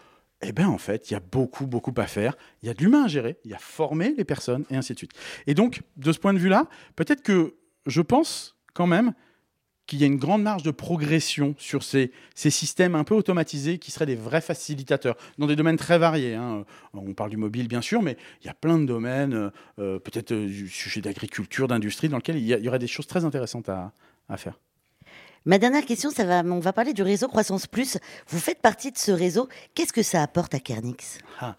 eh 0.43 0.53
bien, 0.53 0.69
en 0.69 0.79
fait, 0.79 1.11
il 1.11 1.15
y 1.15 1.17
a 1.17 1.21
beaucoup, 1.21 1.67
beaucoup 1.67 1.95
à 1.97 2.07
faire. 2.07 2.37
Il 2.63 2.67
y 2.67 2.71
a 2.71 2.75
de 2.75 2.83
l'humain 2.83 3.05
à 3.05 3.09
gérer, 3.09 3.39
il 3.45 3.51
y 3.51 3.55
a 3.55 3.59
former 3.59 4.15
les 4.17 4.25
personnes, 4.25 4.65
et 4.71 4.77
ainsi 4.77 4.93
de 4.93 4.99
suite. 4.99 5.13
Et 5.47 5.55
donc, 5.55 5.83
de 5.97 6.13
ce 6.13 6.19
point 6.19 6.35
de 6.35 6.39
vue-là, 6.39 6.67
peut-être 6.97 7.23
que 7.23 7.55
je 7.87 8.01
pense 8.01 8.57
quand 8.75 8.87
même 8.87 9.15
qu'il 9.87 10.01
y 10.01 10.05
a 10.05 10.07
une 10.07 10.17
grande 10.17 10.43
marge 10.43 10.63
de 10.63 10.71
progression 10.71 11.55
sur 11.59 11.83
ces, 11.83 12.11
ces, 12.35 12.51
systèmes 12.51 12.95
un 12.95 13.05
peu 13.05 13.15
automatisés 13.15 13.79
qui 13.79 13.91
seraient 13.91 14.07
des 14.07 14.17
vrais 14.17 14.41
facilitateurs 14.41 15.17
dans 15.39 15.47
des 15.47 15.57
domaines 15.57 15.77
très 15.77 15.99
variés. 15.99 16.35
Hein. 16.35 16.65
On 16.95 17.13
parle 17.13 17.31
du 17.31 17.37
mobile, 17.37 17.69
bien 17.69 17.83
sûr, 17.83 18.03
mais 18.03 18.17
il 18.43 18.47
y 18.47 18.51
a 18.51 18.55
plein 18.55 18.79
de 18.79 18.87
domaines, 18.87 19.51
euh, 19.79 19.99
peut-être 19.99 20.33
euh, 20.33 20.47
du 20.47 20.69
sujet 20.69 21.01
d'agriculture, 21.01 21.69
d'industrie, 21.69 22.09
dans 22.09 22.17
lesquels 22.17 22.39
il 22.39 22.47
y, 22.47 22.69
aurait 22.69 22.79
des 22.79 22.87
choses 22.87 23.07
très 23.07 23.25
intéressantes 23.25 23.69
à, 23.69 23.93
à 24.29 24.37
faire. 24.37 24.59
Ma 25.47 25.59
dernière 25.59 25.85
question, 25.85 26.09
ça 26.09 26.25
va, 26.25 26.43
on 26.43 26.61
va 26.61 26.73
parler 26.73 26.95
du 26.95 27.03
réseau 27.03 27.29
Croissance 27.29 27.67
Plus. 27.67 27.99
Vous 28.29 28.39
faites 28.39 28.63
partie 28.63 28.91
de 28.91 28.97
ce 28.97 29.13
réseau. 29.13 29.49
Qu'est-ce 29.75 29.93
que 29.93 30.03
ça 30.03 30.23
apporte 30.23 30.55
à 30.55 30.61
Kernix? 30.61 31.19
Ah. 31.41 31.57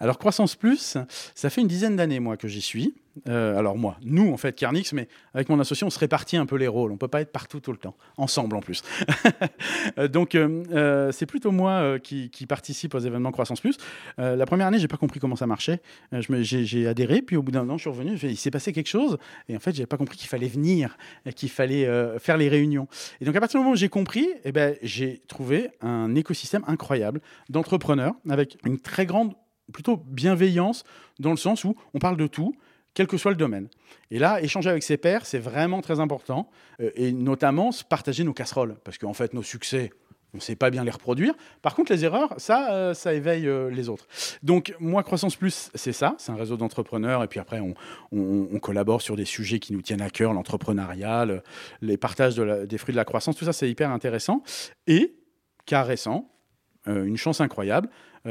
Alors 0.00 0.18
Croissance 0.18 0.56
Plus, 0.56 0.96
ça 1.34 1.50
fait 1.50 1.60
une 1.60 1.68
dizaine 1.68 1.96
d'années 1.96 2.20
moi 2.20 2.38
que 2.38 2.48
j'y 2.48 2.62
suis. 2.62 2.94
Euh, 3.28 3.58
alors 3.58 3.76
moi, 3.76 3.96
nous 4.02 4.32
en 4.32 4.36
fait, 4.36 4.54
Kernix, 4.54 4.92
mais 4.92 5.08
avec 5.34 5.48
mon 5.48 5.58
associé, 5.60 5.86
on 5.86 5.90
se 5.90 5.98
répartit 5.98 6.36
un 6.36 6.46
peu 6.46 6.56
les 6.56 6.68
rôles. 6.68 6.92
On 6.92 6.96
peut 6.96 7.08
pas 7.08 7.20
être 7.20 7.32
partout 7.32 7.60
tout 7.60 7.72
le 7.72 7.78
temps, 7.78 7.96
ensemble 8.16 8.56
en 8.56 8.60
plus. 8.60 8.82
Euh, 9.98 10.08
donc 10.08 10.34
euh, 10.34 11.12
c'est 11.12 11.26
plutôt 11.26 11.52
moi 11.52 11.98
qui, 12.00 12.28
participe 12.48 12.94
aux 12.94 12.98
événements 12.98 13.30
Croissance 13.30 13.60
Plus. 13.60 13.76
la 14.18 14.46
première 14.46 14.66
année, 14.66 14.78
j'ai 14.78 14.88
pas 14.88 14.96
compris 14.96 15.20
comment 15.20 15.36
ça 15.36 15.46
marchait. 15.46 15.80
j'ai 16.12 16.86
adhéré, 16.86 17.22
puis 17.22 17.36
au 17.36 17.42
bout 17.42 17.52
d'un 17.52 17.68
an, 17.70 17.76
je 17.76 17.82
suis 17.82 17.90
revenu. 17.90 18.16
Il 18.22 18.36
s'est 18.36 18.50
passé 18.50 18.72
quelque 18.72 18.88
chose, 18.88 19.16
et 19.48 19.56
en 19.56 19.60
fait, 19.60 19.72
j'avais 19.72 19.86
pas 19.86 19.96
compris 19.96 20.16
qu'il 20.16 20.28
fallait 20.28 20.48
venir, 20.48 20.96
qu'il 21.34 21.48
fallait 21.48 21.86
faire 22.18 22.36
les 22.36 22.48
réunions. 22.48 22.88
Et 23.20 23.24
donc 23.24 23.36
à 23.36 23.40
partir 23.40 23.58
du 23.58 23.64
moment 23.64 23.74
où 23.74 23.76
j'ai 23.76 23.88
compris, 23.88 24.28
eh 24.44 24.52
ben, 24.52 24.76
j'ai 24.82 25.22
trouvé 25.28 25.70
un 25.80 26.14
écosystème 26.14 26.62
incroyable 26.66 27.20
d'entrepreneurs 27.48 28.14
avec 28.28 28.58
une 28.64 28.78
très 28.78 29.06
grande 29.06 29.34
plutôt 29.72 29.96
bienveillance 29.96 30.84
dans 31.18 31.30
le 31.30 31.36
sens 31.36 31.64
où 31.64 31.74
on 31.94 31.98
parle 31.98 32.16
de 32.16 32.26
tout 32.26 32.54
quel 32.96 33.06
que 33.06 33.18
soit 33.18 33.30
le 33.30 33.36
domaine. 33.36 33.68
Et 34.10 34.18
là, 34.18 34.42
échanger 34.42 34.70
avec 34.70 34.82
ses 34.82 34.96
pairs, 34.96 35.26
c'est 35.26 35.38
vraiment 35.38 35.82
très 35.82 36.00
important, 36.00 36.48
euh, 36.80 36.90
et 36.96 37.12
notamment 37.12 37.70
partager 37.88 38.24
nos 38.24 38.32
casseroles, 38.32 38.76
parce 38.84 38.96
qu'en 38.96 39.12
fait, 39.12 39.34
nos 39.34 39.42
succès, 39.42 39.92
on 40.32 40.38
ne 40.38 40.42
sait 40.42 40.56
pas 40.56 40.70
bien 40.70 40.82
les 40.82 40.90
reproduire. 40.90 41.34
Par 41.60 41.74
contre, 41.74 41.92
les 41.92 42.06
erreurs, 42.06 42.32
ça, 42.38 42.72
euh, 42.72 42.94
ça 42.94 43.12
éveille 43.12 43.46
euh, 43.46 43.70
les 43.70 43.90
autres. 43.90 44.06
Donc, 44.42 44.74
moi, 44.80 45.02
Croissance 45.02 45.36
Plus, 45.36 45.70
c'est 45.74 45.92
ça, 45.92 46.14
c'est 46.16 46.32
un 46.32 46.36
réseau 46.36 46.56
d'entrepreneurs, 46.56 47.22
et 47.22 47.28
puis 47.28 47.38
après, 47.38 47.60
on, 47.60 48.58
collabore 48.60 49.02
sur 49.02 49.14
des 49.14 49.26
sujets 49.26 49.58
qui 49.58 49.74
nous 49.74 49.82
tiennent 49.82 50.00
à 50.00 50.08
cœur, 50.08 50.32
l'entrepreneuriat, 50.32 51.26
les 51.82 51.98
partages 51.98 52.36
des 52.36 52.78
fruits 52.78 52.94
de 52.94 52.96
la 52.96 53.04
croissance, 53.04 53.36
tout 53.36 53.44
ça, 53.44 53.52
c'est 53.52 53.70
hyper 53.70 53.90
intéressant. 53.90 54.42
Et, 54.86 55.14
cas 55.66 55.82
récent, 55.82 56.28
une 56.86 57.16
chance 57.16 57.40
incroyable, 57.40 57.88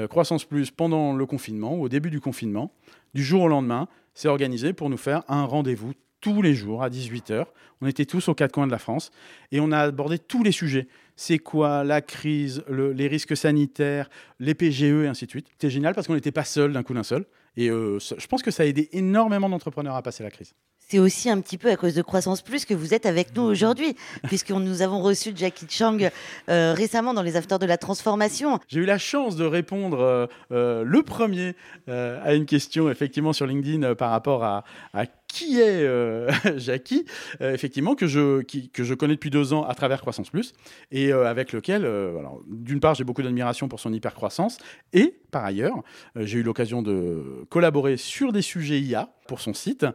Croissance 0.10 0.44
Plus, 0.44 0.72
pendant 0.72 1.14
le 1.14 1.26
confinement, 1.26 1.76
au 1.76 1.88
début 1.88 2.10
du 2.10 2.20
confinement, 2.20 2.74
du 3.14 3.24
jour 3.24 3.44
au 3.44 3.48
lendemain, 3.48 3.88
c'est 4.16 4.28
organisé 4.28 4.74
pour 4.74 4.90
nous 4.90 4.98
faire 4.98 5.24
un 5.28 5.46
rendez-vous 5.46 5.94
tous 6.22 6.42
les 6.42 6.56
jours 6.56 6.82
à 6.82 6.90
18h. 6.90 7.46
On 7.82 7.88
était 7.88 8.06
tous 8.06 8.30
aux 8.30 8.34
quatre 8.34 8.52
coins 8.52 8.66
de 8.66 8.72
la 8.72 8.80
France 8.80 9.12
et 9.52 9.60
on 9.60 9.72
a 9.72 9.80
abordé 9.80 10.18
tous 10.18 10.44
les 10.44 10.52
sujets. 10.52 10.88
C'est 11.16 11.38
quoi 11.38 11.84
la 11.84 12.02
crise, 12.02 12.64
les 12.68 13.08
risques 13.08 13.38
sanitaires, 13.38 14.10
les 14.40 14.56
PGE 14.56 14.84
et 14.84 15.08
ainsi 15.08 15.26
de 15.26 15.30
suite. 15.30 15.48
C'était 15.52 15.70
génial 15.70 15.94
parce 15.94 16.08
qu'on 16.08 16.16
n'était 16.16 16.32
pas 16.32 16.44
seul 16.44 16.74
d'un 16.74 16.82
coup 16.82 16.96
d'un 16.96 17.04
seul. 17.04 17.28
Et 17.58 17.70
euh, 17.70 18.00
je 18.00 18.28
pense 18.28 18.42
que 18.42 18.50
ça 18.50 18.64
a 18.64 18.66
aidé 18.66 18.90
énormément 18.92 19.50
d'entrepreneurs 19.50 19.96
à 19.96 20.02
passer 20.02 20.24
la 20.24 20.32
crise 20.32 20.56
c'est 20.88 21.00
aussi 21.00 21.30
un 21.30 21.42
petit 21.42 21.58
peu 21.58 21.70
à 21.70 21.76
cause 21.76 21.96
de 21.96 22.02
Croissance 22.02 22.42
Plus 22.42 22.66
que 22.66 22.74
vous 22.74 22.94
êtes 22.94 23.06
avec 23.06 23.36
nous 23.36 23.44
aujourd'hui, 23.44 23.96
puisque 24.24 24.52
nous 24.52 24.82
avons 24.82 25.02
reçu 25.02 25.32
Jackie 25.36 25.66
Chang 25.70 25.98
euh, 26.50 26.74
récemment 26.74 27.14
dans 27.14 27.24
les 27.24 27.36
Afters 27.36 27.60
de 27.60 27.66
la 27.66 27.78
Transformation. 27.78 28.60
J'ai 28.68 28.82
eu 28.82 28.86
la 28.86 28.98
chance 28.98 29.36
de 29.36 29.46
répondre 29.46 30.00
euh, 30.00 30.28
euh, 30.52 30.84
le 30.84 31.02
premier 31.02 31.56
à 31.88 32.34
une 32.34 32.46
question 32.46 32.90
effectivement 32.90 33.34
sur 33.34 33.46
LinkedIn 33.46 33.96
par 33.96 34.10
rapport 34.10 34.44
à, 34.44 34.64
qui 35.28 35.60
est 35.60 35.88
Jackie, 36.58 37.06
effectivement, 37.40 37.96
que 37.96 38.08
je, 38.08 38.42
que 38.42 38.84
je 38.84 38.94
connais 38.94 39.16
depuis 39.16 39.30
deux 39.30 39.54
ans 39.54 39.64
à 39.64 39.74
travers 39.76 40.02
Croissance 40.02 40.30
Plus, 40.30 40.54
et 40.92 41.12
avec 41.12 41.54
lequel, 41.54 41.88
d'une 42.48 42.80
part, 42.80 42.96
j'ai 42.96 43.04
beaucoup 43.04 43.22
d'admiration 43.22 43.68
pour 43.68 43.80
son 43.80 43.94
hyper-croissance, 43.94 44.58
et 44.94 45.20
par 45.32 45.46
ailleurs, 45.46 45.84
j'ai 46.16 46.40
eu 46.40 46.44
l'occasion 46.44 46.82
de 46.82 47.46
collaborer 47.50 47.98
sur 47.98 48.32
des 48.32 48.42
sujets 48.42 48.80
IA 48.80 49.10
pour 49.28 49.40
son 49.40 49.54
site, 49.54 49.86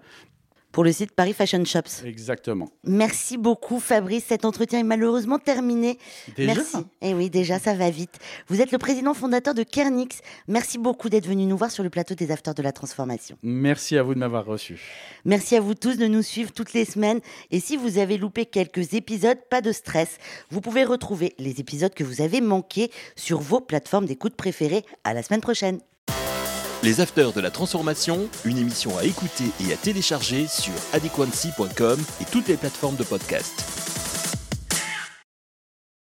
pour 0.72 0.84
le 0.84 0.92
site 0.92 1.12
Paris 1.12 1.32
Fashion 1.32 1.64
Shops. 1.64 2.04
Exactement. 2.04 2.68
Merci 2.84 3.36
beaucoup 3.36 3.80
Fabrice, 3.80 4.24
cet 4.28 4.44
entretien 4.44 4.80
est 4.80 4.84
malheureusement 4.84 5.38
terminé. 5.38 5.98
Déjà 6.36 6.54
Merci. 6.54 6.76
Et 7.00 7.10
eh 7.10 7.14
oui, 7.14 7.30
déjà 7.30 7.58
ça 7.58 7.74
va 7.74 7.90
vite. 7.90 8.18
Vous 8.48 8.60
êtes 8.60 8.72
le 8.72 8.78
président 8.78 9.14
fondateur 9.14 9.54
de 9.54 9.62
Kernix. 9.62 10.20
Merci 10.48 10.78
beaucoup 10.78 11.08
d'être 11.08 11.26
venu 11.26 11.46
nous 11.46 11.56
voir 11.56 11.70
sur 11.70 11.82
le 11.82 11.90
plateau 11.90 12.14
des 12.14 12.30
Afters 12.30 12.54
de 12.54 12.62
la 12.62 12.72
Transformation. 12.72 13.36
Merci 13.42 13.96
à 13.96 14.02
vous 14.02 14.14
de 14.14 14.18
m'avoir 14.18 14.44
reçu. 14.44 14.80
Merci 15.24 15.56
à 15.56 15.60
vous 15.60 15.74
tous 15.74 15.96
de 15.96 16.06
nous 16.06 16.22
suivre 16.22 16.52
toutes 16.52 16.72
les 16.72 16.84
semaines 16.84 17.20
et 17.50 17.60
si 17.60 17.76
vous 17.76 17.98
avez 17.98 18.16
loupé 18.16 18.46
quelques 18.46 18.94
épisodes, 18.94 19.38
pas 19.50 19.60
de 19.60 19.72
stress. 19.72 20.18
Vous 20.50 20.60
pouvez 20.60 20.84
retrouver 20.84 21.34
les 21.38 21.60
épisodes 21.60 21.94
que 21.94 22.04
vous 22.04 22.20
avez 22.20 22.40
manqués 22.40 22.90
sur 23.16 23.40
vos 23.40 23.60
plateformes 23.60 24.06
d'écoute 24.06 24.34
préférées. 24.36 24.84
À 25.04 25.14
la 25.14 25.22
semaine 25.22 25.40
prochaine. 25.40 25.80
Les 26.82 27.02
Afters 27.02 27.32
de 27.32 27.42
la 27.42 27.50
Transformation, 27.50 28.26
une 28.46 28.56
émission 28.56 28.96
à 28.96 29.04
écouter 29.04 29.44
et 29.60 29.70
à 29.70 29.76
télécharger 29.76 30.46
sur 30.46 30.72
adequancy.com 30.94 32.00
et 32.22 32.24
toutes 32.24 32.48
les 32.48 32.56
plateformes 32.56 32.96
de 32.96 33.04
podcast. 33.04 34.09